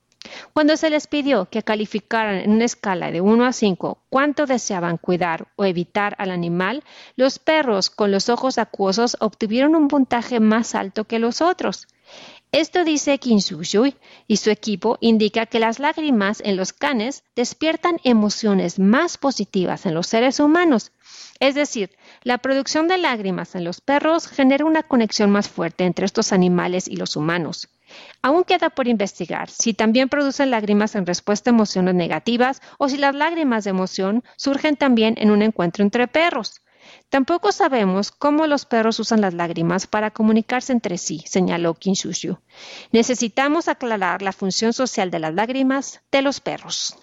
Cuando 0.52 0.76
se 0.76 0.90
les 0.90 1.06
pidió 1.06 1.48
que 1.50 1.62
calificaran 1.62 2.36
en 2.36 2.50
una 2.50 2.64
escala 2.64 3.10
de 3.10 3.20
1 3.20 3.44
a 3.44 3.52
5 3.52 3.98
cuánto 4.08 4.46
deseaban 4.46 4.96
cuidar 4.96 5.48
o 5.56 5.64
evitar 5.64 6.14
al 6.18 6.30
animal, 6.30 6.84
los 7.16 7.38
perros 7.38 7.90
con 7.90 8.10
los 8.10 8.28
ojos 8.28 8.58
acuosos 8.58 9.16
obtuvieron 9.20 9.74
un 9.74 9.88
puntaje 9.88 10.40
más 10.40 10.74
alto 10.74 11.04
que 11.04 11.18
los 11.18 11.40
otros. 11.40 11.86
Esto 12.52 12.84
dice 12.84 13.18
Shui 13.20 13.96
y 14.26 14.36
su 14.36 14.50
equipo 14.50 14.98
indica 15.00 15.46
que 15.46 15.60
las 15.60 15.78
lágrimas 15.78 16.40
en 16.44 16.56
los 16.56 16.72
canes 16.72 17.24
despiertan 17.34 17.98
emociones 18.04 18.78
más 18.78 19.18
positivas 19.18 19.84
en 19.84 19.94
los 19.94 20.06
seres 20.06 20.40
humanos. 20.40 20.92
Es 21.38 21.54
decir, 21.54 21.90
la 22.22 22.38
producción 22.38 22.88
de 22.88 22.98
lágrimas 22.98 23.54
en 23.54 23.64
los 23.64 23.80
perros 23.80 24.26
genera 24.26 24.64
una 24.64 24.82
conexión 24.82 25.30
más 25.30 25.48
fuerte 25.48 25.84
entre 25.84 26.06
estos 26.06 26.32
animales 26.32 26.88
y 26.88 26.96
los 26.96 27.16
humanos. 27.16 27.68
Aún 28.22 28.44
queda 28.44 28.70
por 28.70 28.88
investigar 28.88 29.50
si 29.50 29.74
también 29.74 30.08
producen 30.08 30.50
lágrimas 30.50 30.94
en 30.94 31.06
respuesta 31.06 31.50
a 31.50 31.54
emociones 31.54 31.94
negativas 31.94 32.60
o 32.78 32.88
si 32.88 32.96
las 32.96 33.14
lágrimas 33.14 33.64
de 33.64 33.70
emoción 33.70 34.24
surgen 34.36 34.76
también 34.76 35.14
en 35.18 35.30
un 35.30 35.42
encuentro 35.42 35.84
entre 35.84 36.08
perros. 36.08 36.62
Tampoco 37.08 37.52
sabemos 37.52 38.10
cómo 38.10 38.46
los 38.46 38.64
perros 38.64 38.98
usan 39.00 39.20
las 39.20 39.34
lágrimas 39.34 39.86
para 39.86 40.10
comunicarse 40.10 40.72
entre 40.72 40.98
sí, 40.98 41.22
señaló 41.26 41.74
Kinshushu. 41.74 42.38
Necesitamos 42.92 43.68
aclarar 43.68 44.22
la 44.22 44.32
función 44.32 44.72
social 44.72 45.10
de 45.10 45.18
las 45.18 45.34
lágrimas 45.34 46.00
de 46.10 46.22
los 46.22 46.40
perros. 46.40 46.96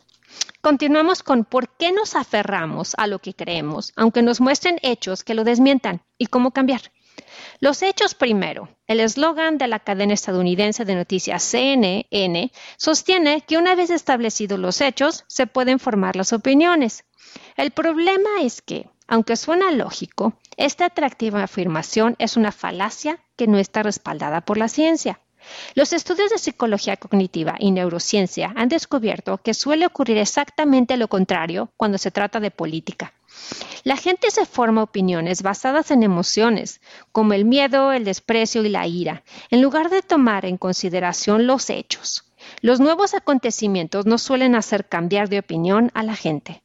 Continuamos 0.61 1.23
con 1.23 1.45
por 1.45 1.69
qué 1.77 1.91
nos 1.91 2.15
aferramos 2.15 2.95
a 2.97 3.07
lo 3.07 3.19
que 3.19 3.33
creemos, 3.33 3.91
aunque 3.95 4.21
nos 4.21 4.41
muestren 4.41 4.79
hechos 4.81 5.23
que 5.23 5.33
lo 5.33 5.43
desmientan, 5.43 6.01
y 6.17 6.27
cómo 6.27 6.51
cambiar. 6.51 6.81
Los 7.63 7.81
hechos 7.81 8.13
primero. 8.13 8.67
El 8.87 8.99
eslogan 8.99 9.57
de 9.57 9.69
la 9.69 9.79
cadena 9.79 10.13
estadounidense 10.13 10.83
de 10.83 10.95
noticias 10.95 11.41
CNN 11.43 12.51
sostiene 12.75 13.39
que 13.39 13.55
una 13.55 13.73
vez 13.73 13.89
establecidos 13.89 14.59
los 14.59 14.81
hechos, 14.81 15.23
se 15.27 15.47
pueden 15.47 15.79
formar 15.79 16.17
las 16.17 16.33
opiniones. 16.33 17.05
El 17.55 17.71
problema 17.71 18.41
es 18.41 18.61
que, 18.61 18.89
aunque 19.07 19.37
suena 19.37 19.71
lógico, 19.71 20.33
esta 20.57 20.87
atractiva 20.87 21.41
afirmación 21.41 22.17
es 22.19 22.35
una 22.35 22.51
falacia 22.51 23.23
que 23.37 23.47
no 23.47 23.57
está 23.57 23.81
respaldada 23.81 24.41
por 24.41 24.57
la 24.57 24.67
ciencia. 24.67 25.21
Los 25.75 25.93
estudios 25.93 26.29
de 26.29 26.37
psicología 26.37 26.97
cognitiva 26.97 27.55
y 27.59 27.71
neurociencia 27.71 28.53
han 28.55 28.69
descubierto 28.69 29.37
que 29.37 29.53
suele 29.53 29.85
ocurrir 29.85 30.17
exactamente 30.17 30.97
lo 30.97 31.07
contrario 31.07 31.71
cuando 31.77 31.97
se 31.97 32.11
trata 32.11 32.39
de 32.39 32.51
política. 32.51 33.13
La 33.83 33.97
gente 33.97 34.31
se 34.31 34.45
forma 34.45 34.83
opiniones 34.83 35.41
basadas 35.41 35.91
en 35.91 36.03
emociones, 36.03 36.81
como 37.11 37.33
el 37.33 37.45
miedo, 37.45 37.91
el 37.91 38.05
desprecio 38.05 38.63
y 38.63 38.69
la 38.69 38.87
ira, 38.87 39.23
en 39.49 39.61
lugar 39.61 39.89
de 39.89 40.01
tomar 40.01 40.45
en 40.45 40.57
consideración 40.57 41.47
los 41.47 41.69
hechos. 41.69 42.23
Los 42.61 42.79
nuevos 42.79 43.13
acontecimientos 43.13 44.05
no 44.05 44.17
suelen 44.17 44.55
hacer 44.55 44.87
cambiar 44.87 45.29
de 45.29 45.39
opinión 45.39 45.91
a 45.93 46.03
la 46.03 46.15
gente. 46.15 46.62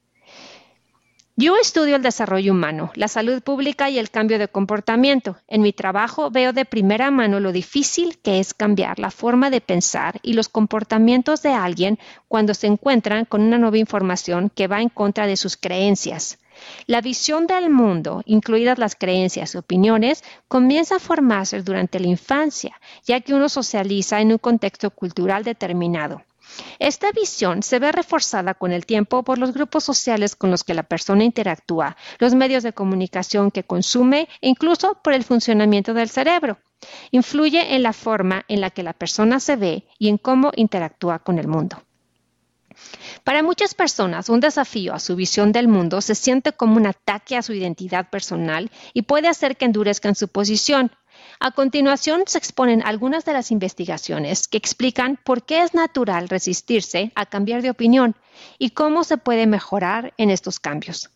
Yo 1.41 1.57
estudio 1.57 1.95
el 1.95 2.03
desarrollo 2.03 2.51
humano, 2.51 2.91
la 2.97 3.07
salud 3.07 3.41
pública 3.41 3.89
y 3.89 4.01
el 4.01 4.11
cambio 4.11 4.41
de 4.41 4.49
comportamiento. 4.49 5.37
En 5.47 5.63
mi 5.63 5.73
trabajo 5.73 6.33
veo 6.33 6.53
de 6.53 6.65
primera 6.65 7.13
mano 7.13 7.39
lo 7.39 7.53
difícil 7.53 8.19
que 8.19 8.41
es 8.41 8.55
cambiar 8.55 8.99
la 8.99 9.13
forma 9.13 9.49
de 9.49 9.61
pensar 9.61 10.19
y 10.25 10.33
los 10.33 10.49
comportamientos 10.49 11.41
de 11.43 11.51
alguien 11.51 12.01
cuando 12.27 12.55
se 12.55 12.67
encuentran 12.67 13.25
con 13.25 13.43
una 13.43 13.57
nueva 13.57 13.79
información 13.79 14.51
que 14.53 14.67
va 14.67 14.83
en 14.83 14.89
contra 14.89 15.29
de 15.29 15.37
sus 15.37 15.57
creencias. 15.57 16.41
La 16.89 17.01
visión 17.03 17.47
del 17.47 17.71
mundo, 17.71 18.25
incluidas 18.27 18.81
las 18.81 18.97
creencias 18.97 19.55
y 19.55 19.59
opiniones, 19.59 20.25
comienza 20.49 20.97
a 20.97 20.99
formarse 20.99 21.63
durante 21.63 22.01
la 22.01 22.09
infancia, 22.09 22.81
ya 23.05 23.21
que 23.21 23.33
uno 23.33 23.49
socializa 23.49 24.21
en 24.21 24.33
un 24.33 24.39
contexto 24.39 24.91
cultural 24.91 25.45
determinado. 25.45 26.21
Esta 26.79 27.13
visión 27.13 27.63
se 27.63 27.79
ve 27.79 27.93
reforzada 27.93 28.55
con 28.55 28.73
el 28.73 28.87
tiempo 28.87 29.23
por 29.23 29.39
los 29.39 29.53
grupos 29.53 29.85
sociales 29.85 30.37
con 30.37 30.51
los 30.51 30.65
que 30.65 30.75
la 30.75 30.83
persona 30.83 31.25
interactúa, 31.25 31.97
los 32.19 32.35
medios 32.35 32.63
de 32.63 32.73
comunicación 32.73 33.51
que 33.51 33.65
consume 33.65 34.29
e 34.41 34.49
incluso 34.49 34.99
por 35.03 35.13
el 35.13 35.25
funcionamiento 35.25 35.95
del 35.95 36.09
cerebro. 36.09 36.59
Influye 37.11 37.75
en 37.75 37.83
la 37.83 37.93
forma 37.93 38.45
en 38.49 38.61
la 38.61 38.71
que 38.71 38.83
la 38.83 38.93
persona 38.93 39.41
se 39.41 39.57
ve 39.57 39.85
y 39.99 40.09
en 40.09 40.19
cómo 40.19 40.53
interactúa 40.55 41.19
con 41.19 41.39
el 41.39 41.49
mundo. 41.49 41.83
Para 43.25 43.43
muchas 43.43 43.75
personas, 43.75 44.29
un 44.29 44.41
desafío 44.41 44.95
a 44.95 45.01
su 45.01 45.17
visión 45.17 45.53
del 45.53 45.69
mundo 45.69 46.01
se 46.01 46.15
siente 46.15 46.53
como 46.53 46.77
un 46.77 46.87
ataque 46.87 47.37
a 47.37 47.43
su 47.43 47.53
identidad 47.53 48.09
personal 48.09 48.71
y 48.95 49.03
puede 49.03 49.29
hacer 49.29 49.57
que 49.57 49.65
endurezcan 49.65 50.15
su 50.15 50.29
posición. 50.29 50.93
A 51.41 51.53
continuación 51.53 52.25
se 52.27 52.39
exponen 52.39 52.83
algunas 52.85 53.25
de 53.25 53.33
las 53.33 53.53
investigaciones 53.53 54.49
que 54.49 54.59
explican 54.59 55.21
por 55.23 55.45
qué 55.45 55.63
es 55.63 55.73
natural 55.73 56.29
resistirse 56.29 57.13
a 57.15 57.27
cambiar 57.27 57.63
de 57.63 57.71
opinión 57.71 58.17
y 58.59 58.71
cómo 58.71 59.05
se 59.05 59.19
puede 59.19 59.47
mejorar 59.47 60.15
en 60.17 60.31
estos 60.31 60.59
cambios. 60.59 61.11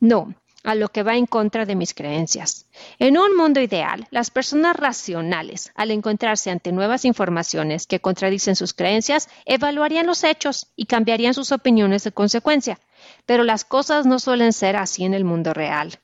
No, 0.00 0.34
a 0.64 0.74
lo 0.74 0.88
que 0.88 1.02
va 1.02 1.16
en 1.16 1.26
contra 1.26 1.66
de 1.66 1.76
mis 1.76 1.92
creencias. 1.92 2.66
En 2.98 3.18
un 3.18 3.36
mundo 3.36 3.60
ideal, 3.60 4.06
las 4.10 4.30
personas 4.30 4.74
racionales, 4.74 5.70
al 5.74 5.90
encontrarse 5.90 6.50
ante 6.50 6.72
nuevas 6.72 7.04
informaciones 7.04 7.86
que 7.86 8.00
contradicen 8.00 8.56
sus 8.56 8.72
creencias, 8.72 9.28
evaluarían 9.44 10.06
los 10.06 10.24
hechos 10.24 10.68
y 10.76 10.86
cambiarían 10.86 11.34
sus 11.34 11.52
opiniones 11.52 12.04
de 12.04 12.12
consecuencia. 12.12 12.80
Pero 13.26 13.44
las 13.44 13.64
cosas 13.64 14.06
no 14.06 14.18
suelen 14.18 14.54
ser 14.54 14.76
así 14.76 15.04
en 15.04 15.12
el 15.12 15.24
mundo 15.24 15.52
real. 15.52 16.00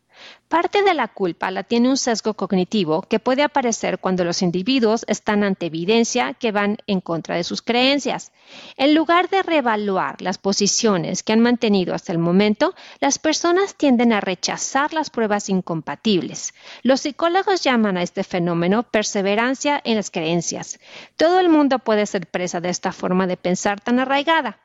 Parte 0.48 0.82
de 0.82 0.94
la 0.94 1.08
culpa 1.08 1.50
la 1.50 1.64
tiene 1.64 1.88
un 1.88 1.96
sesgo 1.96 2.34
cognitivo 2.34 3.02
que 3.02 3.18
puede 3.18 3.42
aparecer 3.42 3.98
cuando 3.98 4.24
los 4.24 4.40
individuos 4.40 5.04
están 5.08 5.42
ante 5.42 5.66
evidencia 5.66 6.34
que 6.34 6.52
van 6.52 6.76
en 6.86 7.00
contra 7.00 7.34
de 7.34 7.42
sus 7.42 7.60
creencias. 7.60 8.30
En 8.76 8.94
lugar 8.94 9.28
de 9.30 9.42
reevaluar 9.42 10.22
las 10.22 10.38
posiciones 10.38 11.22
que 11.22 11.32
han 11.32 11.40
mantenido 11.40 11.94
hasta 11.94 12.12
el 12.12 12.18
momento, 12.18 12.74
las 13.00 13.18
personas 13.18 13.74
tienden 13.74 14.12
a 14.12 14.20
rechazar 14.20 14.92
las 14.92 15.10
pruebas 15.10 15.48
incompatibles. 15.48 16.54
Los 16.82 17.00
psicólogos 17.00 17.62
llaman 17.62 17.96
a 17.96 18.02
este 18.02 18.22
fenómeno 18.22 18.84
perseverancia 18.84 19.80
en 19.82 19.96
las 19.96 20.10
creencias. 20.10 20.78
Todo 21.16 21.40
el 21.40 21.48
mundo 21.48 21.80
puede 21.80 22.06
ser 22.06 22.26
presa 22.28 22.60
de 22.60 22.68
esta 22.68 22.92
forma 22.92 23.26
de 23.26 23.36
pensar 23.36 23.80
tan 23.80 23.98
arraigada. 23.98 24.60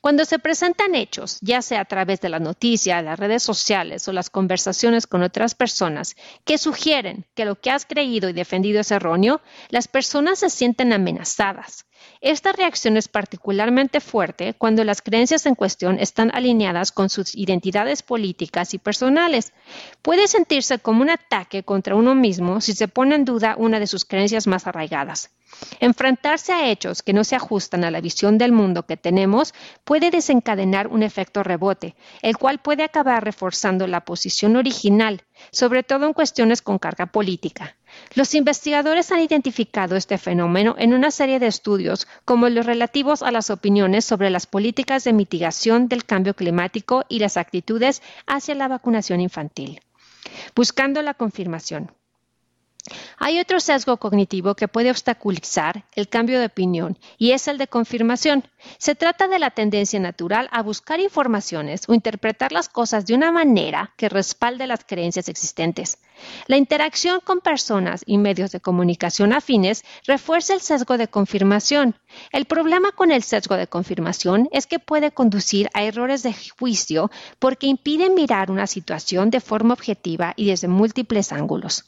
Cuando 0.00 0.24
se 0.24 0.38
presentan 0.38 0.94
hechos, 0.94 1.38
ya 1.40 1.62
sea 1.62 1.80
a 1.80 1.84
través 1.84 2.20
de 2.20 2.28
la 2.28 2.38
noticia, 2.38 3.02
las 3.02 3.18
redes 3.18 3.42
sociales 3.42 4.06
o 4.08 4.12
las 4.12 4.30
conversaciones 4.30 5.06
con 5.06 5.22
otras 5.22 5.54
personas, 5.54 6.16
que 6.44 6.58
sugieren 6.58 7.26
que 7.34 7.44
lo 7.44 7.60
que 7.60 7.70
has 7.70 7.86
creído 7.86 8.28
y 8.28 8.32
defendido 8.32 8.80
es 8.80 8.90
erróneo, 8.90 9.40
las 9.68 9.88
personas 9.88 10.38
se 10.38 10.50
sienten 10.50 10.92
amenazadas. 10.92 11.86
Esta 12.20 12.52
reacción 12.52 12.96
es 12.96 13.08
particularmente 13.08 14.00
fuerte 14.00 14.54
cuando 14.54 14.84
las 14.84 15.02
creencias 15.02 15.46
en 15.46 15.54
cuestión 15.54 15.98
están 15.98 16.30
alineadas 16.34 16.92
con 16.92 17.08
sus 17.08 17.34
identidades 17.34 18.02
políticas 18.02 18.74
y 18.74 18.78
personales. 18.78 19.52
Puede 20.02 20.28
sentirse 20.28 20.78
como 20.78 21.02
un 21.02 21.10
ataque 21.10 21.62
contra 21.62 21.94
uno 21.94 22.14
mismo 22.14 22.60
si 22.60 22.74
se 22.74 22.88
pone 22.88 23.14
en 23.14 23.24
duda 23.24 23.54
una 23.56 23.80
de 23.80 23.86
sus 23.86 24.04
creencias 24.04 24.46
más 24.46 24.66
arraigadas. 24.66 25.30
Enfrentarse 25.80 26.52
a 26.52 26.70
hechos 26.70 27.02
que 27.02 27.12
no 27.12 27.24
se 27.24 27.36
ajustan 27.36 27.84
a 27.84 27.90
la 27.90 28.00
visión 28.00 28.38
del 28.38 28.52
mundo 28.52 28.86
que 28.86 28.96
tenemos 28.96 29.54
puede 29.84 30.10
desencadenar 30.10 30.88
un 30.88 31.02
efecto 31.02 31.42
rebote, 31.42 31.96
el 32.22 32.36
cual 32.36 32.60
puede 32.60 32.84
acabar 32.84 33.24
reforzando 33.24 33.86
la 33.86 34.04
posición 34.04 34.56
original, 34.56 35.22
sobre 35.50 35.82
todo 35.82 36.06
en 36.06 36.12
cuestiones 36.12 36.62
con 36.62 36.78
carga 36.78 37.06
política. 37.06 37.76
Los 38.14 38.34
investigadores 38.34 39.12
han 39.12 39.20
identificado 39.20 39.94
este 39.94 40.18
fenómeno 40.18 40.74
en 40.78 40.94
una 40.94 41.12
serie 41.12 41.38
de 41.38 41.46
estudios 41.46 42.08
como 42.24 42.48
los 42.48 42.66
relativos 42.66 43.22
a 43.22 43.30
las 43.30 43.50
opiniones 43.50 44.04
sobre 44.04 44.30
las 44.30 44.46
políticas 44.46 45.04
de 45.04 45.12
mitigación 45.12 45.86
del 45.86 46.04
cambio 46.04 46.34
climático 46.34 47.04
y 47.08 47.20
las 47.20 47.36
actitudes 47.36 48.02
hacia 48.26 48.56
la 48.56 48.66
vacunación 48.66 49.20
infantil. 49.20 49.80
Buscando 50.56 51.02
la 51.02 51.14
confirmación. 51.14 51.92
Hay 53.18 53.38
otro 53.38 53.60
sesgo 53.60 53.96
cognitivo 53.98 54.54
que 54.54 54.68
puede 54.68 54.90
obstaculizar 54.90 55.84
el 55.94 56.08
cambio 56.08 56.40
de 56.40 56.46
opinión 56.46 56.98
y 57.18 57.32
es 57.32 57.48
el 57.48 57.58
de 57.58 57.68
confirmación. 57.68 58.44
Se 58.78 58.94
trata 58.94 59.28
de 59.28 59.38
la 59.38 59.50
tendencia 59.50 60.00
natural 60.00 60.48
a 60.52 60.62
buscar 60.62 61.00
informaciones 61.00 61.82
o 61.88 61.94
interpretar 61.94 62.52
las 62.52 62.68
cosas 62.68 63.06
de 63.06 63.14
una 63.14 63.32
manera 63.32 63.92
que 63.96 64.08
respalde 64.08 64.66
las 64.66 64.84
creencias 64.84 65.28
existentes. 65.28 65.98
La 66.46 66.56
interacción 66.56 67.20
con 67.20 67.40
personas 67.40 68.02
y 68.06 68.18
medios 68.18 68.50
de 68.50 68.60
comunicación 68.60 69.32
afines 69.32 69.84
refuerza 70.06 70.54
el 70.54 70.60
sesgo 70.60 70.98
de 70.98 71.08
confirmación. 71.08 71.94
El 72.32 72.44
problema 72.44 72.92
con 72.92 73.10
el 73.10 73.22
sesgo 73.22 73.56
de 73.56 73.66
confirmación 73.66 74.48
es 74.52 74.66
que 74.66 74.78
puede 74.78 75.12
conducir 75.12 75.70
a 75.72 75.82
errores 75.82 76.22
de 76.22 76.34
juicio 76.58 77.10
porque 77.38 77.66
impide 77.66 78.10
mirar 78.10 78.50
una 78.50 78.66
situación 78.66 79.30
de 79.30 79.40
forma 79.40 79.74
objetiva 79.74 80.34
y 80.36 80.46
desde 80.46 80.68
múltiples 80.68 81.32
ángulos. 81.32 81.84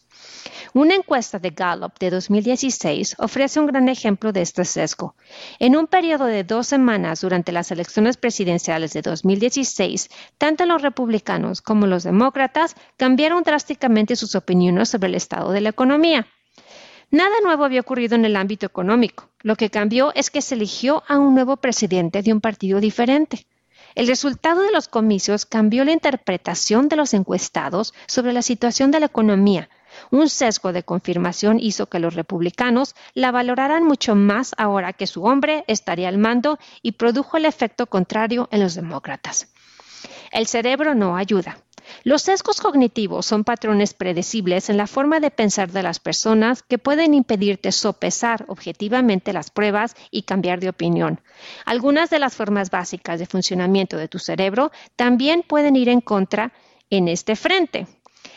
Una 0.74 0.94
encuesta 0.94 1.38
de 1.38 1.50
Gallup 1.50 1.98
de 1.98 2.10
2016 2.10 3.16
ofrece 3.18 3.60
un 3.60 3.66
gran 3.66 3.88
ejemplo 3.88 4.32
de 4.32 4.42
este 4.42 4.64
sesgo. 4.64 5.14
En 5.58 5.76
un 5.76 5.86
periodo 5.86 6.24
de 6.24 6.44
dos 6.44 6.66
semanas 6.66 7.20
durante 7.20 7.52
las 7.52 7.70
elecciones 7.70 8.16
presidenciales 8.16 8.92
de 8.92 9.02
2016, 9.02 10.08
tanto 10.38 10.66
los 10.66 10.82
republicanos 10.82 11.60
como 11.60 11.86
los 11.86 12.04
demócratas 12.04 12.74
cambiaron 12.96 13.42
drásticamente 13.42 14.16
sus 14.16 14.34
opiniones 14.34 14.88
sobre 14.88 15.08
el 15.08 15.14
estado 15.14 15.52
de 15.52 15.60
la 15.60 15.70
economía. 15.70 16.26
Nada 17.10 17.34
nuevo 17.44 17.64
había 17.64 17.82
ocurrido 17.82 18.14
en 18.14 18.24
el 18.24 18.36
ámbito 18.36 18.64
económico. 18.64 19.28
Lo 19.42 19.56
que 19.56 19.68
cambió 19.68 20.12
es 20.14 20.30
que 20.30 20.40
se 20.40 20.54
eligió 20.54 21.02
a 21.06 21.18
un 21.18 21.34
nuevo 21.34 21.58
presidente 21.58 22.22
de 22.22 22.32
un 22.32 22.40
partido 22.40 22.80
diferente. 22.80 23.46
El 23.94 24.06
resultado 24.06 24.62
de 24.62 24.72
los 24.72 24.88
comicios 24.88 25.44
cambió 25.44 25.84
la 25.84 25.92
interpretación 25.92 26.88
de 26.88 26.96
los 26.96 27.12
encuestados 27.12 27.92
sobre 28.06 28.32
la 28.32 28.40
situación 28.40 28.90
de 28.90 29.00
la 29.00 29.06
economía, 29.06 29.68
un 30.10 30.28
sesgo 30.28 30.72
de 30.72 30.82
confirmación 30.82 31.60
hizo 31.60 31.86
que 31.88 31.98
los 31.98 32.14
republicanos 32.14 32.94
la 33.14 33.30
valoraran 33.30 33.84
mucho 33.84 34.14
más 34.14 34.54
ahora 34.58 34.92
que 34.92 35.06
su 35.06 35.24
hombre 35.24 35.64
estaría 35.66 36.08
al 36.08 36.18
mando 36.18 36.58
y 36.82 36.92
produjo 36.92 37.36
el 37.36 37.44
efecto 37.44 37.86
contrario 37.86 38.48
en 38.50 38.60
los 38.60 38.74
demócratas. 38.74 39.48
El 40.30 40.46
cerebro 40.46 40.94
no 40.94 41.16
ayuda. 41.16 41.58
Los 42.04 42.22
sesgos 42.22 42.60
cognitivos 42.60 43.26
son 43.26 43.44
patrones 43.44 43.94
predecibles 43.94 44.70
en 44.70 44.76
la 44.76 44.86
forma 44.86 45.20
de 45.20 45.30
pensar 45.30 45.70
de 45.70 45.82
las 45.82 45.98
personas 45.98 46.62
que 46.62 46.78
pueden 46.78 47.14
impedirte 47.14 47.72
sopesar 47.72 48.44
objetivamente 48.48 49.32
las 49.32 49.50
pruebas 49.50 49.94
y 50.10 50.22
cambiar 50.22 50.60
de 50.60 50.68
opinión. 50.68 51.20
Algunas 51.64 52.10
de 52.10 52.18
las 52.18 52.34
formas 52.34 52.70
básicas 52.70 53.18
de 53.18 53.26
funcionamiento 53.26 53.96
de 53.96 54.08
tu 54.08 54.18
cerebro 54.18 54.70
también 54.96 55.42
pueden 55.42 55.76
ir 55.76 55.88
en 55.88 56.00
contra 56.00 56.52
en 56.90 57.08
este 57.08 57.36
frente. 57.36 57.86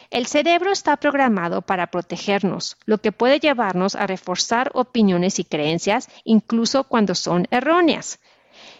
El 0.09 0.27
cerebro 0.27 0.71
está 0.71 0.97
programado 0.97 1.61
para 1.61 1.87
protegernos, 1.87 2.77
lo 2.85 2.99
que 2.99 3.11
puede 3.11 3.39
llevarnos 3.39 3.95
a 3.95 4.07
reforzar 4.07 4.71
opiniones 4.73 5.39
y 5.39 5.43
creencias 5.43 6.09
incluso 6.23 6.83
cuando 6.85 7.15
son 7.15 7.47
erróneas. 7.51 8.19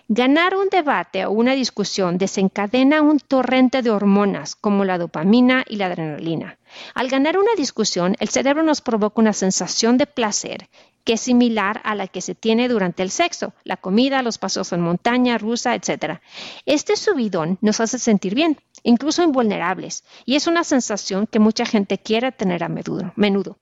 Ganar 0.08 0.55
un 0.55 0.70
debate 0.70 1.25
o 1.25 1.32
una 1.32 1.53
discusión 1.53 2.20
desencadena 2.20 3.01
un 3.01 3.20
torrente 3.20 3.82
de 3.82 3.89
hormonas 3.89 4.55
como 4.55 4.86
la 4.86 5.00
dopamina 5.00 5.65
y 5.67 5.77
la 5.77 5.88
adrenalina. 5.88 6.60
Al 6.94 7.10
ganar 7.10 7.39
una 7.39 7.55
discusión, 7.58 8.15
el 8.20 8.29
cerebro 8.29 8.62
nos 8.62 8.82
provoca 8.82 9.22
una 9.22 9.34
sensación 9.34 9.98
de 9.98 10.05
placer 10.05 10.70
que 11.06 11.14
es 11.14 11.22
similar 11.22 11.80
a 11.86 11.96
la 11.96 12.08
que 12.08 12.20
se 12.20 12.36
tiene 12.36 12.68
durante 12.68 13.04
el 13.04 13.12
sexo, 13.12 13.54
la 13.64 13.78
comida, 13.78 14.24
los 14.24 14.38
pasos 14.38 14.74
en 14.74 14.82
montaña 14.82 15.38
rusa, 15.38 15.76
etc. 15.76 16.20
Este 16.66 16.98
subidón 16.98 17.58
nos 17.62 17.80
hace 17.80 18.00
sentir 18.00 18.36
bien, 18.36 18.60
incluso 18.84 19.24
invulnerables, 19.24 20.04
y 20.26 20.36
es 20.36 20.48
una 20.48 20.64
sensación 20.64 21.28
que 21.28 21.40
mucha 21.40 21.66
gente 21.66 22.00
quiere 22.00 22.32
tener 22.32 22.64
a 22.64 22.70
menudo. 22.70 23.58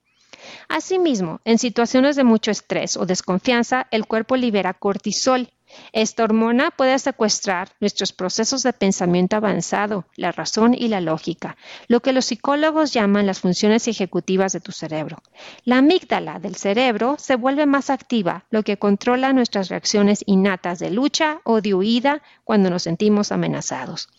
Asimismo, 0.67 1.41
en 1.45 1.59
situaciones 1.59 2.15
de 2.15 2.23
mucho 2.23 2.51
estrés 2.51 2.97
o 2.97 3.05
desconfianza, 3.05 3.87
el 3.91 4.05
cuerpo 4.05 4.35
libera 4.35 4.73
cortisol, 4.73 5.49
esta 5.91 6.23
hormona 6.23 6.71
puede 6.71 6.97
secuestrar 6.99 7.69
nuestros 7.79 8.13
procesos 8.13 8.63
de 8.63 8.73
pensamiento 8.73 9.35
avanzado, 9.35 10.05
la 10.15 10.31
razón 10.31 10.73
y 10.73 10.87
la 10.87 11.01
lógica, 11.01 11.57
lo 11.87 12.01
que 12.01 12.13
los 12.13 12.25
psicólogos 12.25 12.93
llaman 12.93 13.25
las 13.25 13.39
funciones 13.39 13.87
ejecutivas 13.87 14.53
de 14.53 14.59
tu 14.59 14.71
cerebro. 14.71 15.21
La 15.63 15.77
amígdala 15.77 16.39
del 16.39 16.55
cerebro 16.55 17.15
se 17.19 17.35
vuelve 17.35 17.65
más 17.65 17.89
activa, 17.89 18.45
lo 18.49 18.63
que 18.63 18.77
controla 18.77 19.33
nuestras 19.33 19.69
reacciones 19.69 20.23
innatas 20.25 20.79
de 20.79 20.91
lucha 20.91 21.41
o 21.43 21.61
de 21.61 21.73
huida 21.73 22.21
cuando 22.43 22.69
nos 22.69 22.83
sentimos 22.83 23.31
amenazados. 23.31 24.09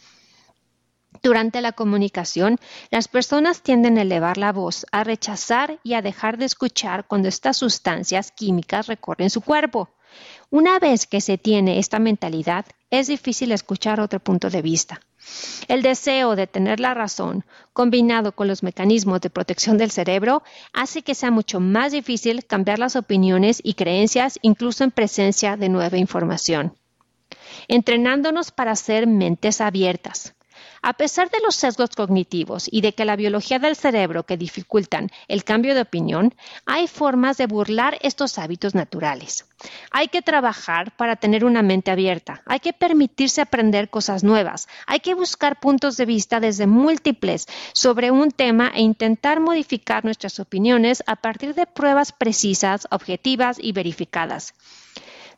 Durante 1.22 1.62
la 1.62 1.72
comunicación, 1.72 2.58
las 2.90 3.08
personas 3.08 3.62
tienden 3.62 3.96
a 3.96 4.02
elevar 4.02 4.36
la 4.36 4.52
voz, 4.52 4.84
a 4.92 5.04
rechazar 5.04 5.78
y 5.82 5.94
a 5.94 6.02
dejar 6.02 6.36
de 6.36 6.44
escuchar 6.44 7.06
cuando 7.06 7.28
estas 7.28 7.56
sustancias 7.56 8.30
químicas 8.30 8.88
recorren 8.88 9.30
su 9.30 9.40
cuerpo. 9.40 9.88
Una 10.50 10.78
vez 10.78 11.06
que 11.06 11.20
se 11.20 11.38
tiene 11.38 11.78
esta 11.78 11.98
mentalidad, 11.98 12.66
es 12.90 13.06
difícil 13.06 13.52
escuchar 13.52 14.00
otro 14.00 14.20
punto 14.20 14.50
de 14.50 14.62
vista. 14.62 15.00
El 15.68 15.82
deseo 15.82 16.36
de 16.36 16.46
tener 16.46 16.80
la 16.80 16.94
razón, 16.94 17.44
combinado 17.72 18.32
con 18.32 18.46
los 18.46 18.62
mecanismos 18.62 19.20
de 19.20 19.30
protección 19.30 19.78
del 19.78 19.90
cerebro, 19.90 20.42
hace 20.72 21.02
que 21.02 21.14
sea 21.14 21.30
mucho 21.30 21.60
más 21.60 21.92
difícil 21.92 22.44
cambiar 22.44 22.78
las 22.78 22.94
opiniones 22.94 23.60
y 23.62 23.74
creencias 23.74 24.38
incluso 24.42 24.84
en 24.84 24.90
presencia 24.90 25.56
de 25.56 25.70
nueva 25.70 25.96
información. 25.96 26.74
Entrenándonos 27.68 28.50
para 28.50 28.76
ser 28.76 29.06
mentes 29.06 29.60
abiertas. 29.60 30.34
A 30.86 30.92
pesar 30.92 31.30
de 31.30 31.40
los 31.40 31.56
sesgos 31.56 31.96
cognitivos 31.96 32.68
y 32.70 32.82
de 32.82 32.92
que 32.92 33.06
la 33.06 33.16
biología 33.16 33.58
del 33.58 33.74
cerebro 33.74 34.24
que 34.24 34.36
dificultan 34.36 35.10
el 35.28 35.42
cambio 35.42 35.74
de 35.74 35.80
opinión, 35.80 36.34
hay 36.66 36.88
formas 36.88 37.38
de 37.38 37.46
burlar 37.46 37.96
estos 38.02 38.38
hábitos 38.38 38.74
naturales. 38.74 39.46
Hay 39.92 40.08
que 40.08 40.20
trabajar 40.20 40.94
para 40.94 41.16
tener 41.16 41.46
una 41.46 41.62
mente 41.62 41.90
abierta, 41.90 42.42
hay 42.44 42.60
que 42.60 42.74
permitirse 42.74 43.40
aprender 43.40 43.88
cosas 43.88 44.24
nuevas, 44.24 44.68
hay 44.86 45.00
que 45.00 45.14
buscar 45.14 45.58
puntos 45.58 45.96
de 45.96 46.04
vista 46.04 46.38
desde 46.38 46.66
múltiples 46.66 47.46
sobre 47.72 48.10
un 48.10 48.30
tema 48.30 48.70
e 48.74 48.82
intentar 48.82 49.40
modificar 49.40 50.04
nuestras 50.04 50.38
opiniones 50.38 51.02
a 51.06 51.16
partir 51.16 51.54
de 51.54 51.64
pruebas 51.64 52.12
precisas, 52.12 52.86
objetivas 52.90 53.56
y 53.58 53.72
verificadas. 53.72 54.52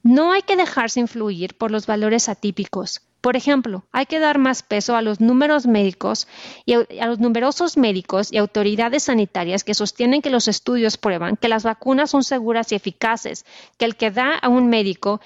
No 0.02 0.32
hay 0.32 0.42
que 0.42 0.56
dejarse 0.56 0.98
influir 0.98 1.56
por 1.56 1.70
los 1.70 1.86
valores 1.86 2.28
atípicos. 2.28 3.05
Por 3.26 3.35
ejemplo, 3.35 3.85
hay 3.90 4.06
que 4.06 4.21
dar 4.21 4.38
más 4.38 4.62
peso 4.62 4.95
a 4.95 5.02
los 5.02 5.21
números 5.21 5.66
médicos 5.66 6.28
y 6.64 6.75
a 6.75 7.06
los 7.09 7.18
numerosos 7.18 7.76
médicos 7.76 8.33
y 8.33 8.38
autoridades 8.38 9.02
sanitarias 9.02 9.64
que 9.64 9.75
sostienen 9.75 10.23
que 10.23 10.30
los 10.30 10.47
estudios 10.47 10.97
prueban 10.97 11.37
que 11.37 11.49
las 11.49 11.64
vacunas 11.64 12.09
son 12.09 12.23
seguras 12.23 12.71
y 12.71 12.76
eficaces, 12.76 13.45
que 13.78 13.85
el 13.85 13.97
que 13.97 14.12
da 14.12 14.37
a 14.38 14.49
un 14.49 14.68
médico 14.68 15.21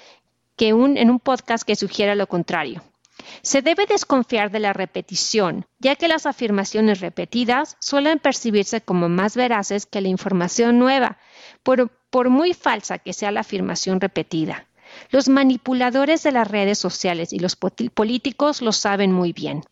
que 0.55 0.69
en 0.69 1.11
un 1.11 1.19
podcast 1.19 1.63
que 1.63 1.75
sugiera 1.75 2.15
lo 2.15 2.25
contrario. 2.25 2.81
Se 3.43 3.61
debe 3.61 3.85
desconfiar 3.85 4.49
de 4.49 4.61
la 4.61 4.73
repetición, 4.73 5.67
ya 5.77 5.95
que 5.95 6.07
las 6.07 6.25
afirmaciones 6.25 7.01
repetidas 7.01 7.77
suelen 7.79 8.17
percibirse 8.17 8.81
como 8.81 9.09
más 9.09 9.35
veraces 9.35 9.85
que 9.85 10.01
la 10.01 10.07
información 10.07 10.79
nueva, 10.79 11.19
por 11.61 12.29
muy 12.31 12.55
falsa 12.55 12.97
que 12.97 13.13
sea 13.13 13.29
la 13.29 13.41
afirmación 13.41 14.01
repetida. 14.01 14.65
Los 15.09 15.29
manipuladores 15.29 16.23
de 16.23 16.31
las 16.31 16.47
redes 16.47 16.79
sociales 16.79 17.33
y 17.33 17.39
los 17.39 17.55
políticos 17.55 18.61
lo 18.61 18.71
saben 18.71 19.11
muy 19.11 19.33
bien. 19.33 19.63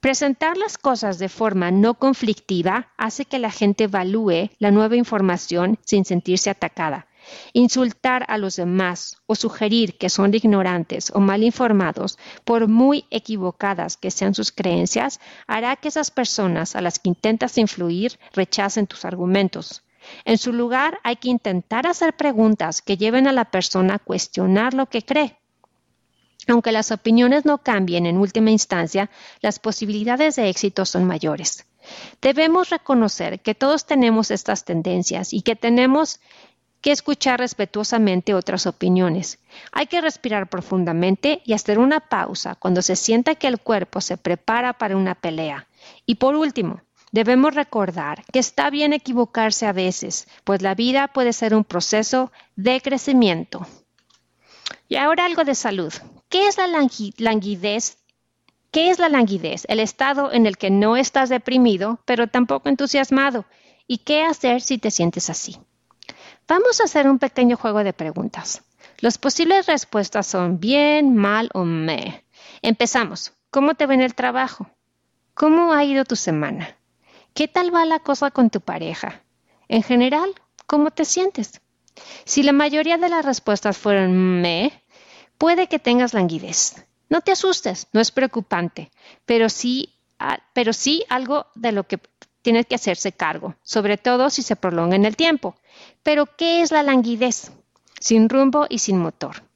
Presentar 0.00 0.56
las 0.56 0.78
cosas 0.78 1.18
de 1.18 1.28
forma 1.28 1.70
no 1.70 1.94
conflictiva 1.94 2.92
hace 2.96 3.24
que 3.24 3.38
la 3.38 3.50
gente 3.50 3.84
evalúe 3.84 4.50
la 4.58 4.70
nueva 4.70 4.96
información 4.96 5.78
sin 5.84 6.04
sentirse 6.04 6.50
atacada. 6.50 7.06
Insultar 7.52 8.24
a 8.28 8.38
los 8.38 8.56
demás 8.56 9.16
o 9.26 9.34
sugerir 9.34 9.98
que 9.98 10.08
son 10.08 10.34
ignorantes 10.34 11.10
o 11.14 11.20
mal 11.20 11.42
informados, 11.42 12.18
por 12.44 12.68
muy 12.68 13.04
equivocadas 13.10 13.96
que 13.96 14.10
sean 14.10 14.34
sus 14.34 14.52
creencias, 14.52 15.20
hará 15.46 15.76
que 15.76 15.88
esas 15.88 16.10
personas 16.10 16.76
a 16.76 16.80
las 16.80 16.98
que 16.98 17.10
intentas 17.10 17.58
influir 17.58 18.18
rechacen 18.32 18.86
tus 18.86 19.04
argumentos. 19.04 19.82
En 20.24 20.38
su 20.38 20.52
lugar, 20.52 21.00
hay 21.04 21.16
que 21.16 21.28
intentar 21.28 21.86
hacer 21.86 22.14
preguntas 22.14 22.82
que 22.82 22.96
lleven 22.96 23.26
a 23.26 23.32
la 23.32 23.46
persona 23.46 23.94
a 23.94 23.98
cuestionar 23.98 24.74
lo 24.74 24.86
que 24.86 25.02
cree. 25.02 25.36
Aunque 26.46 26.72
las 26.72 26.92
opiniones 26.92 27.44
no 27.44 27.58
cambien 27.58 28.06
en 28.06 28.16
última 28.16 28.50
instancia, 28.50 29.10
las 29.40 29.58
posibilidades 29.58 30.36
de 30.36 30.48
éxito 30.48 30.86
son 30.86 31.04
mayores. 31.04 31.66
Debemos 32.22 32.70
reconocer 32.70 33.40
que 33.40 33.54
todos 33.54 33.86
tenemos 33.86 34.30
estas 34.30 34.64
tendencias 34.64 35.32
y 35.32 35.42
que 35.42 35.56
tenemos 35.56 36.20
que 36.80 36.92
escuchar 36.92 37.40
respetuosamente 37.40 38.34
otras 38.34 38.66
opiniones. 38.66 39.38
Hay 39.72 39.86
que 39.86 40.00
respirar 40.00 40.48
profundamente 40.48 41.42
y 41.44 41.52
hacer 41.52 41.78
una 41.78 42.00
pausa 42.00 42.54
cuando 42.54 42.82
se 42.82 42.96
sienta 42.96 43.34
que 43.34 43.48
el 43.48 43.60
cuerpo 43.60 44.00
se 44.00 44.16
prepara 44.16 44.74
para 44.74 44.96
una 44.96 45.14
pelea. 45.14 45.66
Y 46.06 46.16
por 46.16 46.36
último, 46.36 46.80
Debemos 47.10 47.54
recordar 47.54 48.24
que 48.32 48.38
está 48.38 48.70
bien 48.70 48.92
equivocarse 48.92 49.66
a 49.66 49.72
veces, 49.72 50.28
pues 50.44 50.62
la 50.62 50.74
vida 50.74 51.08
puede 51.08 51.32
ser 51.32 51.54
un 51.54 51.64
proceso 51.64 52.30
de 52.56 52.80
crecimiento. 52.80 53.66
Y 54.88 54.96
ahora 54.96 55.24
algo 55.24 55.44
de 55.44 55.54
salud. 55.54 55.92
¿Qué 56.28 56.48
es 56.48 56.58
la 56.58 56.66
languidez? 56.66 57.98
¿Qué 58.70 58.90
es 58.90 58.98
la 58.98 59.08
languidez? 59.08 59.64
El 59.68 59.80
estado 59.80 60.32
en 60.32 60.46
el 60.46 60.58
que 60.58 60.70
no 60.70 60.96
estás 60.96 61.30
deprimido, 61.30 62.00
pero 62.04 62.26
tampoco 62.26 62.68
entusiasmado. 62.68 63.46
¿Y 63.86 63.98
qué 63.98 64.22
hacer 64.22 64.60
si 64.60 64.76
te 64.76 64.90
sientes 64.90 65.30
así? 65.30 65.58
Vamos 66.46 66.80
a 66.80 66.84
hacer 66.84 67.08
un 67.08 67.18
pequeño 67.18 67.56
juego 67.56 67.82
de 67.84 67.94
preguntas. 67.94 68.62
Las 69.00 69.16
posibles 69.16 69.66
respuestas 69.66 70.26
son 70.26 70.60
bien, 70.60 71.14
mal 71.14 71.50
o 71.54 71.64
me. 71.64 72.24
Empezamos. 72.60 73.32
¿Cómo 73.50 73.74
te 73.74 73.86
ven 73.86 74.02
el 74.02 74.14
trabajo? 74.14 74.68
¿Cómo 75.34 75.72
ha 75.72 75.84
ido 75.84 76.04
tu 76.04 76.16
semana? 76.16 76.77
¿Qué 77.38 77.46
tal 77.46 77.72
va 77.72 77.84
la 77.84 78.00
cosa 78.00 78.32
con 78.32 78.50
tu 78.50 78.60
pareja? 78.60 79.22
En 79.68 79.84
general, 79.84 80.34
¿cómo 80.66 80.90
te 80.90 81.04
sientes? 81.04 81.60
Si 82.24 82.42
la 82.42 82.52
mayoría 82.52 82.98
de 82.98 83.08
las 83.08 83.24
respuestas 83.24 83.78
fueron 83.78 84.40
me, 84.40 84.82
puede 85.38 85.68
que 85.68 85.78
tengas 85.78 86.14
languidez. 86.14 86.84
No 87.08 87.20
te 87.20 87.30
asustes, 87.30 87.86
no 87.92 88.00
es 88.00 88.10
preocupante, 88.10 88.90
pero 89.24 89.48
sí, 89.50 89.94
ah, 90.18 90.40
pero 90.52 90.72
sí 90.72 91.04
algo 91.08 91.46
de 91.54 91.70
lo 91.70 91.84
que 91.84 92.00
tienes 92.42 92.66
que 92.66 92.74
hacerse 92.74 93.12
cargo, 93.12 93.54
sobre 93.62 93.98
todo 93.98 94.30
si 94.30 94.42
se 94.42 94.56
prolonga 94.56 94.96
en 94.96 95.04
el 95.04 95.14
tiempo. 95.14 95.54
Pero, 96.02 96.26
¿qué 96.26 96.62
es 96.62 96.72
la 96.72 96.82
languidez? 96.82 97.52
Sin 98.00 98.28
rumbo 98.28 98.66
y 98.68 98.80
sin 98.80 98.98
motor. 98.98 99.47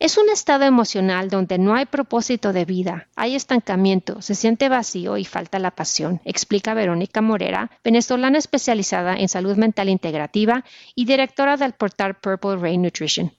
Es 0.00 0.16
un 0.16 0.30
estado 0.30 0.64
emocional 0.64 1.28
donde 1.28 1.58
no 1.58 1.74
hay 1.74 1.84
propósito 1.84 2.54
de 2.54 2.64
vida, 2.64 3.08
hay 3.16 3.34
estancamiento, 3.34 4.22
se 4.22 4.34
siente 4.34 4.70
vacío 4.70 5.18
y 5.18 5.26
falta 5.26 5.58
la 5.58 5.72
pasión, 5.72 6.22
explica 6.24 6.72
Verónica 6.72 7.20
Morera, 7.20 7.70
venezolana 7.84 8.38
especializada 8.38 9.14
en 9.16 9.28
salud 9.28 9.58
mental 9.58 9.90
integrativa 9.90 10.64
y 10.94 11.04
directora 11.04 11.58
del 11.58 11.74
portal 11.74 12.14
Purple 12.14 12.56
Rain 12.56 12.80
Nutrition. 12.80 13.30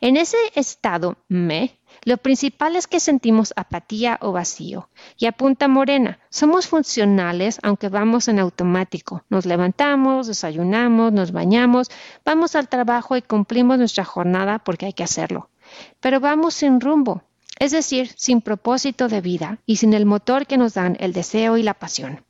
En 0.00 0.16
ese 0.16 0.38
estado 0.54 1.18
me, 1.28 1.76
lo 2.06 2.16
principal 2.16 2.76
es 2.76 2.86
que 2.86 2.98
sentimos 2.98 3.52
apatía 3.54 4.16
o 4.22 4.32
vacío. 4.32 4.88
Y 5.18 5.26
apunta 5.26 5.68
Morena, 5.68 6.18
somos 6.30 6.66
funcionales 6.66 7.58
aunque 7.62 7.90
vamos 7.90 8.26
en 8.28 8.38
automático. 8.38 9.22
Nos 9.28 9.44
levantamos, 9.44 10.28
desayunamos, 10.28 11.12
nos 11.12 11.30
bañamos, 11.32 11.90
vamos 12.24 12.56
al 12.56 12.70
trabajo 12.70 13.18
y 13.18 13.20
cumplimos 13.20 13.76
nuestra 13.76 14.06
jornada 14.06 14.60
porque 14.60 14.86
hay 14.86 14.94
que 14.94 15.04
hacerlo 15.04 15.50
pero 16.00 16.20
vamos 16.20 16.54
sin 16.54 16.80
rumbo. 16.80 17.22
es 17.58 17.72
decir, 17.72 18.10
sin 18.16 18.40
propósito 18.40 19.08
de 19.08 19.20
vida 19.20 19.58
y 19.66 19.76
sin 19.76 19.92
el 19.92 20.06
motor 20.06 20.46
que 20.46 20.56
nos 20.56 20.74
dan 20.74 20.96
el 20.98 21.12
deseo 21.12 21.58
y 21.58 21.62
la 21.62 21.74
pasión. 21.74 22.24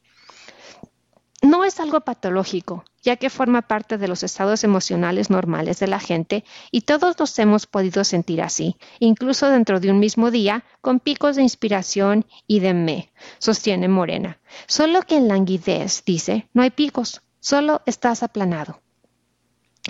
No 1.42 1.64
es 1.64 1.80
algo 1.80 2.02
patológico, 2.02 2.84
ya 3.02 3.16
que 3.16 3.30
forma 3.30 3.62
parte 3.62 3.96
de 3.96 4.08
los 4.08 4.22
estados 4.22 4.62
emocionales 4.62 5.30
normales 5.30 5.78
de 5.78 5.86
la 5.86 5.98
gente 5.98 6.44
y 6.70 6.82
todos 6.82 7.18
los 7.18 7.38
hemos 7.38 7.66
podido 7.66 8.04
sentir 8.04 8.42
así, 8.42 8.76
incluso 8.98 9.48
dentro 9.48 9.80
de 9.80 9.90
un 9.90 10.00
mismo 10.00 10.30
día, 10.30 10.64
con 10.82 11.00
picos 11.00 11.36
de 11.36 11.42
inspiración 11.42 12.26
y 12.46 12.60
de 12.60 12.74
me, 12.74 13.10
sostiene 13.38 13.88
Morena. 13.88 14.38
Solo 14.66 15.00
que 15.02 15.16
en 15.16 15.28
languidez, 15.28 16.02
dice, 16.04 16.48
no 16.52 16.62
hay 16.62 16.70
picos, 16.70 17.22
solo 17.40 17.80
estás 17.86 18.22
aplanado. 18.22 18.82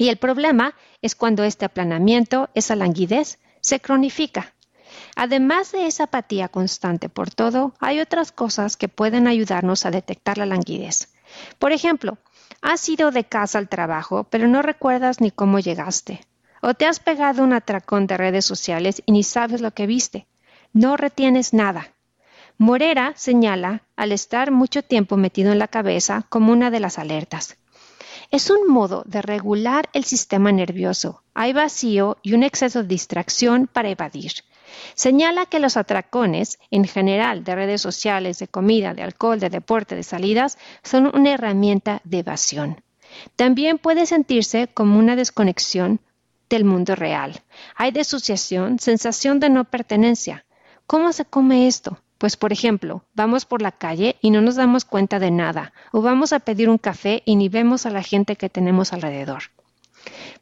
Y 0.01 0.09
el 0.09 0.17
problema 0.17 0.75
es 1.03 1.15
cuando 1.15 1.45
este 1.45 1.67
aplanamiento, 1.67 2.49
esa 2.55 2.75
languidez, 2.75 3.39
se 3.61 3.81
cronifica. 3.81 4.55
Además 5.15 5.73
de 5.73 5.87
esa 5.87 6.05
apatía 6.05 6.49
constante 6.49 7.11
por 7.11 7.29
todo, 7.31 7.75
hay 7.81 8.01
otras 8.01 8.33
cosas 8.33 8.79
que 8.79 8.89
pueden 8.89 9.27
ayudarnos 9.27 9.85
a 9.85 9.91
detectar 9.91 10.39
la 10.39 10.47
languidez. 10.47 11.13
Por 11.59 11.73
ejemplo, 11.73 12.17
has 12.63 12.89
ido 12.89 13.11
de 13.11 13.25
casa 13.25 13.59
al 13.59 13.69
trabajo, 13.69 14.25
pero 14.25 14.49
no 14.49 14.63
recuerdas 14.63 15.21
ni 15.21 15.31
cómo 15.31 15.59
llegaste. 15.59 16.27
O 16.63 16.73
te 16.73 16.87
has 16.87 16.99
pegado 16.99 17.45
un 17.45 17.53
atracón 17.53 18.07
de 18.07 18.17
redes 18.17 18.47
sociales 18.47 19.03
y 19.05 19.13
ni 19.13 19.23
sabes 19.23 19.61
lo 19.61 19.73
que 19.73 19.87
viste. 19.87 20.27
No 20.73 20.97
retienes 20.97 21.53
nada. 21.53 21.93
Morera 22.57 23.13
señala 23.17 23.83
al 23.97 24.13
estar 24.13 24.51
mucho 24.51 24.83
tiempo 24.83 25.19
metido 25.19 25.53
en 25.53 25.59
la 25.59 25.69
cabeza 25.69 26.25
como 26.31 26.53
una 26.53 26.71
de 26.71 26.81
las 26.81 26.99
alertas. 26.99 27.60
Es 28.31 28.49
un 28.49 28.69
modo 28.69 29.03
de 29.07 29.23
regular 29.23 29.89
el 29.93 30.05
sistema 30.05 30.53
nervioso. 30.53 31.25
Hay 31.35 31.53
vacío 31.53 32.17
y 32.23 32.35
un 32.35 32.45
exceso 32.45 32.83
de 32.83 32.89
distracción 32.89 33.67
para 33.67 33.89
evadir. 33.91 34.31
Señala 34.95 35.47
que 35.47 35.59
los 35.59 35.77
atracones, 35.77 36.61
en 36.71 36.85
general 36.85 37.43
de 37.43 37.57
redes 37.57 37.83
sociales, 37.83 38.39
de 38.39 38.47
comida, 38.47 38.95
de 38.95 39.03
alcohol, 39.03 39.41
de 39.41 39.51
deporte, 39.51 39.97
de 39.97 40.05
salidas, 40.05 40.59
son 40.85 41.11
una 41.13 41.33
herramienta 41.33 42.03
de 42.05 42.21
evasión. 42.21 42.81
También 43.35 43.79
puede 43.79 44.07
sentirse 44.07 44.69
como 44.69 45.01
una 45.01 45.17
desconexión 45.17 45.99
del 46.49 46.65
mundo 46.65 46.95
real. 46.95 47.43
Hay 47.75 47.91
disociación, 47.91 48.79
sensación 48.79 49.41
de 49.41 49.51
no 49.51 49.65
pertenencia. 49.65 50.45
¿Cómo 50.87 51.13
se 51.13 51.25
come 51.25 51.67
esto? 51.67 51.99
Pues 52.21 52.37
por 52.37 52.53
ejemplo, 52.53 53.03
vamos 53.15 53.47
por 53.47 53.63
la 53.63 53.73
calle 53.73 54.17
y 54.21 54.31
no 54.31 54.43
nos 54.43 54.57
damos 54.57 54.85
cuenta 54.85 55.19
de 55.19 55.31
nada, 55.31 55.73
o 55.91 56.03
vamos 56.03 56.35
a 56.35 56.41
pedir 56.41 56.69
un 56.69 56.77
café 56.77 57.23
y 57.25 57.35
ni 57.35 57.49
vemos 57.49 57.87
a 57.87 57.91
la 57.91 58.03
gente 58.03 58.37
que 58.37 58.51
tenemos 58.51 58.93
alrededor. 58.93 59.45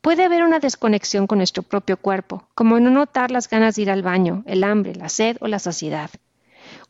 Puede 0.01 0.25
haber 0.25 0.43
una 0.43 0.59
desconexión 0.59 1.29
con 1.29 1.38
nuestro 1.38 1.62
propio 1.62 1.97
cuerpo, 1.97 2.49
como 2.57 2.81
no 2.81 2.91
notar 2.91 3.31
las 3.31 3.49
ganas 3.49 3.77
de 3.77 3.83
ir 3.83 3.93
al 3.93 4.03
baño, 4.03 4.43
el 4.47 4.64
hambre, 4.64 4.97
la 4.97 5.09
sed 5.09 5.37
o 5.41 5.47
la 5.47 5.61
saciedad. 5.61 6.11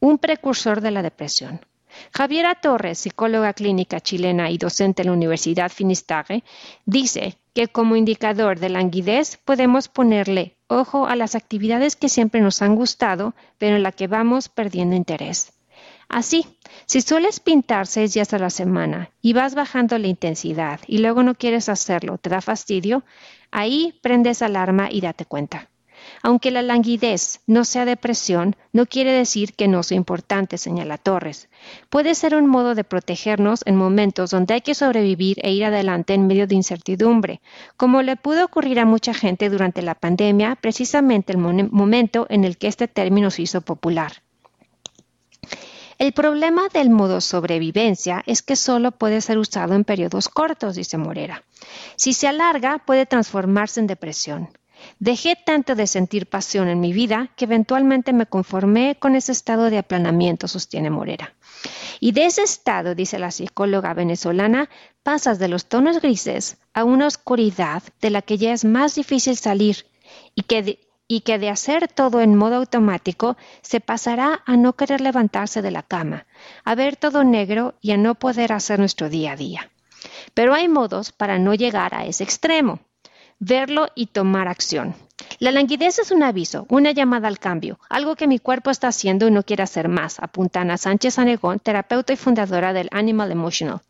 Un 0.01 0.17
precursor 0.17 0.81
de 0.81 0.91
la 0.91 1.03
depresión. 1.03 1.61
Javiera 2.15 2.55
Torres, 2.55 2.99
psicóloga 2.99 3.53
clínica 3.53 4.01
chilena 4.01 4.51
y 4.51 4.57
docente 4.57 5.03
en 5.03 5.09
la 5.09 5.13
Universidad 5.13 5.71
Finisterre, 5.71 6.45
dice 6.87 7.37
que 7.59 7.67
como 7.67 7.97
indicador 7.97 8.61
de 8.61 8.69
languidez 8.69 9.37
podemos 9.45 9.89
ponerle 9.89 10.57
ojo 10.69 11.09
a 11.09 11.17
las 11.17 11.35
actividades 11.35 11.97
que 11.97 12.09
siempre 12.09 12.41
nos 12.41 12.63
han 12.63 12.77
gustado, 12.77 13.35
pero 13.59 13.75
en 13.75 13.83
las 13.83 13.97
que 13.97 14.07
vamos 14.07 14.49
perdiendo 14.49 14.95
interés. 14.95 15.53
Así, 16.09 16.47
si 16.87 17.01
sueles 17.01 17.41
pintar 17.41 17.89
seis 17.89 18.15
días 18.15 18.33
a 18.33 18.39
la 18.39 18.51
semana 18.51 19.11
y 19.21 19.33
vas 19.33 19.57
bajando 19.57 19.99
la 19.99 20.07
intensidad 20.07 20.79
y 20.87 20.99
luego 20.99 21.25
no 21.25 21.35
quieres 21.35 21.69
hacerlo, 21.69 22.17
te 22.17 22.31
da 22.31 22.41
fastidio, 22.41 23.03
ahí 23.51 23.99
prendes 24.03 24.41
alarma 24.41 24.89
y 24.89 25.01
date 25.01 25.25
cuenta. 25.25 25.69
Aunque 26.23 26.51
la 26.51 26.63
languidez 26.63 27.41
no 27.47 27.65
sea 27.65 27.85
depresión, 27.85 28.57
no 28.73 28.87
quiere 28.87 29.13
decir 29.13 29.55
que 29.55 29.69
no 29.69 29.83
sea 29.83 29.97
importante, 29.97 30.59
señala 30.59 30.99
Torres. 30.99 31.49
Puede 31.91 32.15
ser 32.15 32.35
un 32.35 32.47
modo 32.47 32.75
de 32.75 32.85
protegernos 32.85 33.63
en 33.67 33.77
momentos 33.77 34.31
donde 34.31 34.55
hay 34.55 34.61
que 34.61 34.75
sobrevivir 34.75 35.39
e 35.43 35.53
ir 35.53 35.65
adelante 35.65 36.15
en 36.15 36.27
medio 36.27 36.47
de 36.47 36.55
incertidumbre, 36.55 37.41
como 37.77 38.03
le 38.03 38.17
pudo 38.17 38.45
ocurrir 38.45 38.81
a 38.81 38.85
mucha 38.85 39.15
gente 39.15 39.51
durante 39.51 39.83
la 39.83 39.95
pandemia, 39.95 40.57
precisamente 40.61 41.33
el 41.33 41.39
momento 41.39 42.27
en 42.31 42.45
el 42.45 42.57
que 42.59 42.69
este 42.69 42.89
término 42.89 43.31
se 43.31 43.43
hizo 43.43 43.61
popular. 43.61 44.23
El 45.99 46.13
problema 46.13 46.69
del 46.73 46.91
modo 46.91 47.21
sobrevivencia 47.21 48.23
es 48.25 48.43
que 48.43 48.55
solo 48.55 48.93
puede 48.93 49.21
ser 49.21 49.37
usado 49.37 49.75
en 49.75 49.83
periodos 49.83 50.29
cortos, 50.29 50.77
dice 50.77 50.97
Morera. 50.97 51.43
Si 51.97 52.13
se 52.13 52.29
alarga, 52.29 52.79
puede 52.87 53.05
transformarse 53.05 53.81
en 53.81 53.89
depresión. 53.89 54.49
Dejé 54.99 55.37
tanto 55.37 55.75
de 55.75 55.87
sentir 55.87 56.29
pasión 56.29 56.69
en 56.69 56.81
mi 56.81 56.93
vida 56.93 57.31
que 57.37 57.45
eventualmente 57.45 58.13
me 58.13 58.27
conformé 58.27 58.97
con 58.99 59.15
ese 59.15 59.33
estado 59.33 59.71
de 59.71 59.79
aplanamiento, 59.79 60.49
sostiene 60.49 60.91
Morera. 60.91 61.35
Y 62.01 62.13
de 62.13 62.27
ese 62.27 62.43
estado, 62.43 62.95
dice 62.95 63.19
la 63.19 63.31
psicóloga 63.31 63.95
venezolana, 63.95 64.69
pasas 65.03 65.39
de 65.39 65.49
los 65.49 65.67
tonos 65.67 66.01
grises 66.01 66.59
a 66.75 66.85
una 66.85 67.07
oscuridad 67.07 67.83
de 68.01 68.11
la 68.11 68.23
que 68.23 68.39
ya 68.39 68.53
es 68.53 68.65
más 68.65 68.95
difícil 68.95 69.37
salir 69.37 69.87
y 70.35 70.43
que 70.43 70.81
y 71.09 71.23
que 71.23 71.39
de 71.39 71.49
hacer 71.49 71.89
todo 71.89 72.21
en 72.21 72.37
modo 72.37 72.57
automático 72.57 73.37
se 73.63 73.81
pasará 73.81 74.43
a 74.45 74.57
no 74.57 74.75
querer 74.75 75.01
levantarse 75.01 75.63
de 75.63 75.71
la 75.71 75.83
cama, 75.83 76.27
a 76.65 76.75
ver 76.75 76.97
todo 76.97 77.25
negro 77.25 77.75
y 77.81 77.93
a 77.93 77.97
no 77.97 78.15
poder 78.15 78.53
hacer 78.53 78.79
nuestro 78.79 79.09
día 79.09 79.33
a 79.33 79.37
día. 79.37 79.71
Pero 80.35 80.55
hay 80.55 80.69
modos 80.69 81.11
para 81.11 81.39
no 81.39 81.55
llegar 81.55 81.95
a 81.95 82.05
ese 82.05 82.25
extremo, 82.25 82.81
verlo 83.39 83.89
y 83.95 84.07
tomar 84.07 84.49
acción. 84.49 84.95
La 85.41 85.53
languidez 85.53 86.01
es 86.01 86.11
un 86.11 86.25
aviso, 86.25 86.67
una 86.69 86.91
llamada 86.91 87.29
al 87.29 87.39
cambio, 87.39 87.79
algo 87.89 88.17
que 88.17 88.27
mi 88.27 88.41
cuerpo 88.41 88.71
está 88.71 88.89
haciendo 88.89 89.29
y 89.29 89.31
no 89.31 89.45
quiere 89.45 89.63
hacer 89.63 89.87
más, 89.87 90.19
apunta 90.19 90.63
Ana 90.63 90.77
Sánchez 90.77 91.17
Anegón, 91.17 91.61
terapeuta 91.61 92.13
y 92.13 92.17
fundadora 92.17 92.73
del 92.73 92.89
Animal 92.91 93.31
Emotional. 93.31 93.81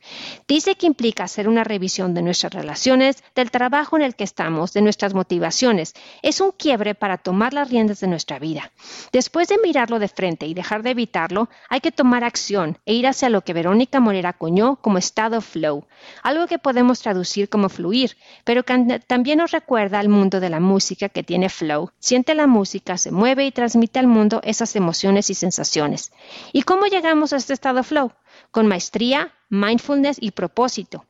Dice 0.46 0.74
que 0.74 0.86
implica 0.86 1.24
hacer 1.24 1.48
una 1.48 1.64
revisión 1.64 2.12
de 2.12 2.20
nuestras 2.20 2.52
relaciones, 2.52 3.24
del 3.34 3.50
trabajo 3.50 3.96
en 3.96 4.02
el 4.02 4.14
que 4.14 4.24
estamos, 4.24 4.74
de 4.74 4.82
nuestras 4.82 5.14
motivaciones. 5.14 5.94
Es 6.20 6.42
un 6.42 6.50
quiebre 6.50 6.94
para 6.94 7.16
tomar 7.16 7.54
las 7.54 7.70
riendas 7.70 8.00
de 8.00 8.08
nuestra 8.08 8.38
vida. 8.38 8.70
Después 9.12 9.48
de 9.48 9.56
mirarlo 9.56 9.98
de 10.00 10.08
frente 10.08 10.44
y 10.44 10.52
dejar 10.52 10.82
de 10.82 10.90
evitarlo, 10.90 11.48
hay 11.70 11.80
que 11.80 11.92
tomar 11.92 12.24
acción 12.24 12.76
e 12.84 12.92
ir 12.92 13.06
hacia 13.06 13.30
lo 13.30 13.40
que 13.40 13.54
Verónica 13.54 14.00
Morera 14.00 14.34
coñó 14.34 14.76
como 14.76 14.98
estado 14.98 15.40
flow, 15.40 15.86
algo 16.22 16.46
que 16.46 16.58
podemos 16.58 17.00
traducir 17.00 17.48
como 17.48 17.70
fluir, 17.70 18.18
pero 18.44 18.64
que 18.64 19.00
también 19.06 19.38
nos 19.38 19.52
recuerda 19.52 19.98
al 19.98 20.10
mundo 20.10 20.40
de 20.40 20.50
la 20.50 20.60
música 20.60 21.08
que 21.08 21.22
tiene 21.22 21.37
flow, 21.48 21.92
siente 22.00 22.34
la 22.34 22.48
música, 22.48 22.98
se 22.98 23.12
mueve 23.12 23.46
y 23.46 23.52
transmite 23.52 24.00
al 24.00 24.08
mundo 24.08 24.40
esas 24.42 24.74
emociones 24.74 25.30
y 25.30 25.34
sensaciones. 25.34 26.10
¿Y 26.52 26.62
cómo 26.62 26.86
llegamos 26.86 27.32
a 27.32 27.36
este 27.36 27.52
estado 27.52 27.84
flow? 27.84 28.10
Con 28.50 28.66
maestría, 28.66 29.32
mindfulness 29.48 30.16
y 30.20 30.32
propósito. 30.32 31.04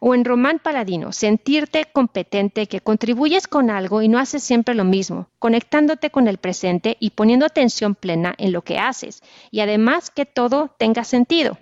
O 0.00 0.14
en 0.16 0.24
Román 0.24 0.58
Paladino, 0.58 1.12
sentirte 1.12 1.84
competente, 1.92 2.66
que 2.66 2.80
contribuyes 2.80 3.46
con 3.46 3.70
algo 3.70 4.02
y 4.02 4.08
no 4.08 4.18
haces 4.18 4.42
siempre 4.42 4.74
lo 4.74 4.84
mismo, 4.84 5.28
conectándote 5.38 6.10
con 6.10 6.26
el 6.26 6.38
presente 6.38 6.96
y 6.98 7.10
poniendo 7.10 7.46
atención 7.46 7.94
plena 7.94 8.34
en 8.38 8.50
lo 8.52 8.62
que 8.62 8.78
haces, 8.78 9.22
y 9.52 9.60
además 9.60 10.10
que 10.10 10.26
todo 10.26 10.74
tenga 10.78 11.04
sentido. 11.04 11.58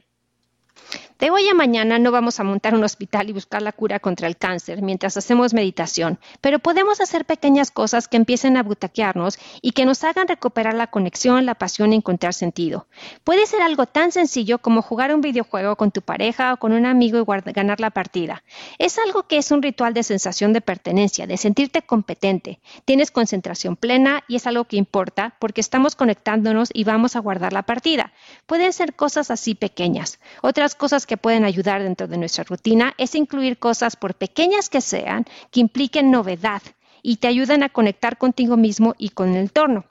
De 1.18 1.31
hoy 1.31 1.48
a 1.48 1.55
mañana 1.55 1.98
no 1.98 2.11
vamos 2.11 2.40
a 2.40 2.44
montar 2.44 2.74
un 2.74 2.85
hospital 2.85 3.31
y 3.31 3.33
buscar 3.33 3.62
la 3.62 3.72
cura 3.72 4.00
contra 4.00 4.29
el 4.29 4.37
cáncer 4.37 4.83
mientras 4.83 5.16
hacemos 5.16 5.55
meditación, 5.55 6.18
pero 6.42 6.59
podemos 6.59 7.00
hacer 7.00 7.24
pequeñas 7.24 7.70
cosas 7.70 8.07
que 8.07 8.18
empiecen 8.18 8.59
a 8.59 8.62
butaquearnos 8.62 9.38
y 9.62 9.70
que 9.70 9.87
nos 9.87 10.05
hagan 10.05 10.29
recuperar 10.29 10.74
la 10.74 10.88
conexión, 10.88 11.46
la 11.46 11.55
pasión 11.55 11.94
y 11.94 11.96
encontrar 11.96 12.35
sentido. 12.35 12.87
Puede 13.24 13.46
ser 13.46 13.62
algo 13.62 13.87
tan 13.87 14.12
sencillo 14.12 14.59
como 14.59 14.83
jugar 14.83 15.14
un 15.14 15.22
videojuego 15.22 15.76
con 15.76 15.90
tu 15.90 16.02
pareja 16.02 16.52
o 16.52 16.59
con 16.59 16.72
un 16.72 16.85
amigo 16.85 17.18
y 17.18 17.52
ganar 17.52 17.81
la 17.81 17.88
partida. 17.88 18.44
Es 18.79 18.98
algo 18.98 19.22
que 19.22 19.38
es 19.38 19.50
un 19.50 19.62
ritual 19.62 19.94
de 19.94 20.02
sensación 20.02 20.52
de 20.52 20.61
pertenencia, 20.61 21.26
de 21.26 21.38
sentirte 21.38 21.81
competente. 21.81 22.61
Tienes 22.85 23.11
concentración 23.11 23.76
plena 23.76 24.22
y 24.29 24.37
es 24.37 24.46
algo 24.46 24.64
que 24.64 24.76
importa 24.76 25.35
porque 25.38 25.62
estamos 25.62 25.96
conectándonos 25.96 26.68
y 26.74 26.85
vamos 26.85 27.16
a 27.16 27.20
guardar 27.20 27.55
la 27.55 27.62
partida. 27.62 28.06
Pueden 28.46 28.72
ser 28.72 28.94
cosas 28.94 29.30
así 29.32 29.54
pequeñas. 29.54 30.20
Otras 30.40 30.74
cosas 30.76 31.04
que 31.04 31.16
pueden 31.16 31.44
ayudar 31.44 31.82
dentro 31.82 32.06
de 32.06 32.16
nuestra 32.16 32.44
rutina 32.44 32.94
es 32.96 33.14
incluir 33.16 33.59
cosas, 33.59 33.96
por 33.96 34.14
pequeñas 34.14 34.68
que 34.68 34.80
sean, 34.80 35.24
que 35.50 35.61
impliquen 35.61 36.12
novedad 36.12 36.62
y 37.02 37.16
te 37.16 37.26
ayuden 37.28 37.64
a 37.64 37.68
conectar 37.68 38.18
contigo 38.18 38.56
mismo 38.56 38.94
y 38.98 39.11
con 39.11 39.30
el 39.30 39.37
entorno. 39.37 39.85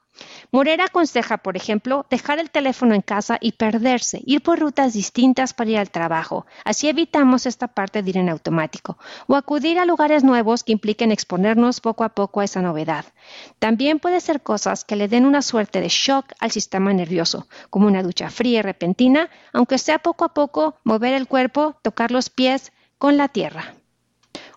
Morera 0.52 0.86
aconseja, 0.86 1.38
por 1.38 1.58
ejemplo, 1.58 2.06
dejar 2.10 2.40
el 2.40 2.50
teléfono 2.50 2.96
en 2.96 3.02
casa 3.02 3.38
y 3.42 3.54
perderse, 3.54 4.22
ir 4.26 4.42
por 4.42 4.60
rutas 4.60 4.94
distintas 4.94 5.54
para 5.54 5.72
ir 5.72 5.78
al 5.78 5.92
trabajo. 5.92 6.46
Así 6.64 6.88
evitamos 6.88 7.46
esta 7.46 7.68
parte 7.68 8.02
de 8.02 8.10
ir 8.12 8.18
en 8.18 8.30
automático. 8.30 8.98
O 9.28 9.36
acudir 9.36 9.80
a 9.80 9.86
lugares 9.86 10.24
nuevos 10.24 10.64
que 10.64 10.72
impliquen 10.72 11.12
exponernos 11.12 11.82
poco 11.82 12.04
a 12.04 12.10
poco 12.10 12.40
a 12.40 12.46
esa 12.46 12.62
novedad. 12.62 13.06
También 13.60 14.00
puede 14.00 14.22
ser 14.22 14.42
cosas 14.42 14.86
que 14.86 14.96
le 14.96 15.08
den 15.08 15.26
una 15.26 15.42
suerte 15.42 15.82
de 15.82 15.90
shock 15.90 16.34
al 16.40 16.52
sistema 16.52 16.94
nervioso, 16.94 17.48
como 17.70 17.88
una 17.88 18.04
ducha 18.04 18.30
fría 18.30 18.60
y 18.60 18.62
repentina, 18.62 19.30
aunque 19.52 19.78
sea 19.78 20.00
poco 20.00 20.26
a 20.26 20.34
poco 20.34 20.78
mover 20.84 21.14
el 21.14 21.28
cuerpo, 21.28 21.78
tocar 21.82 22.12
los 22.12 22.30
pies 22.30 22.72
con 22.98 23.18
la 23.18 23.28
tierra. 23.28 23.76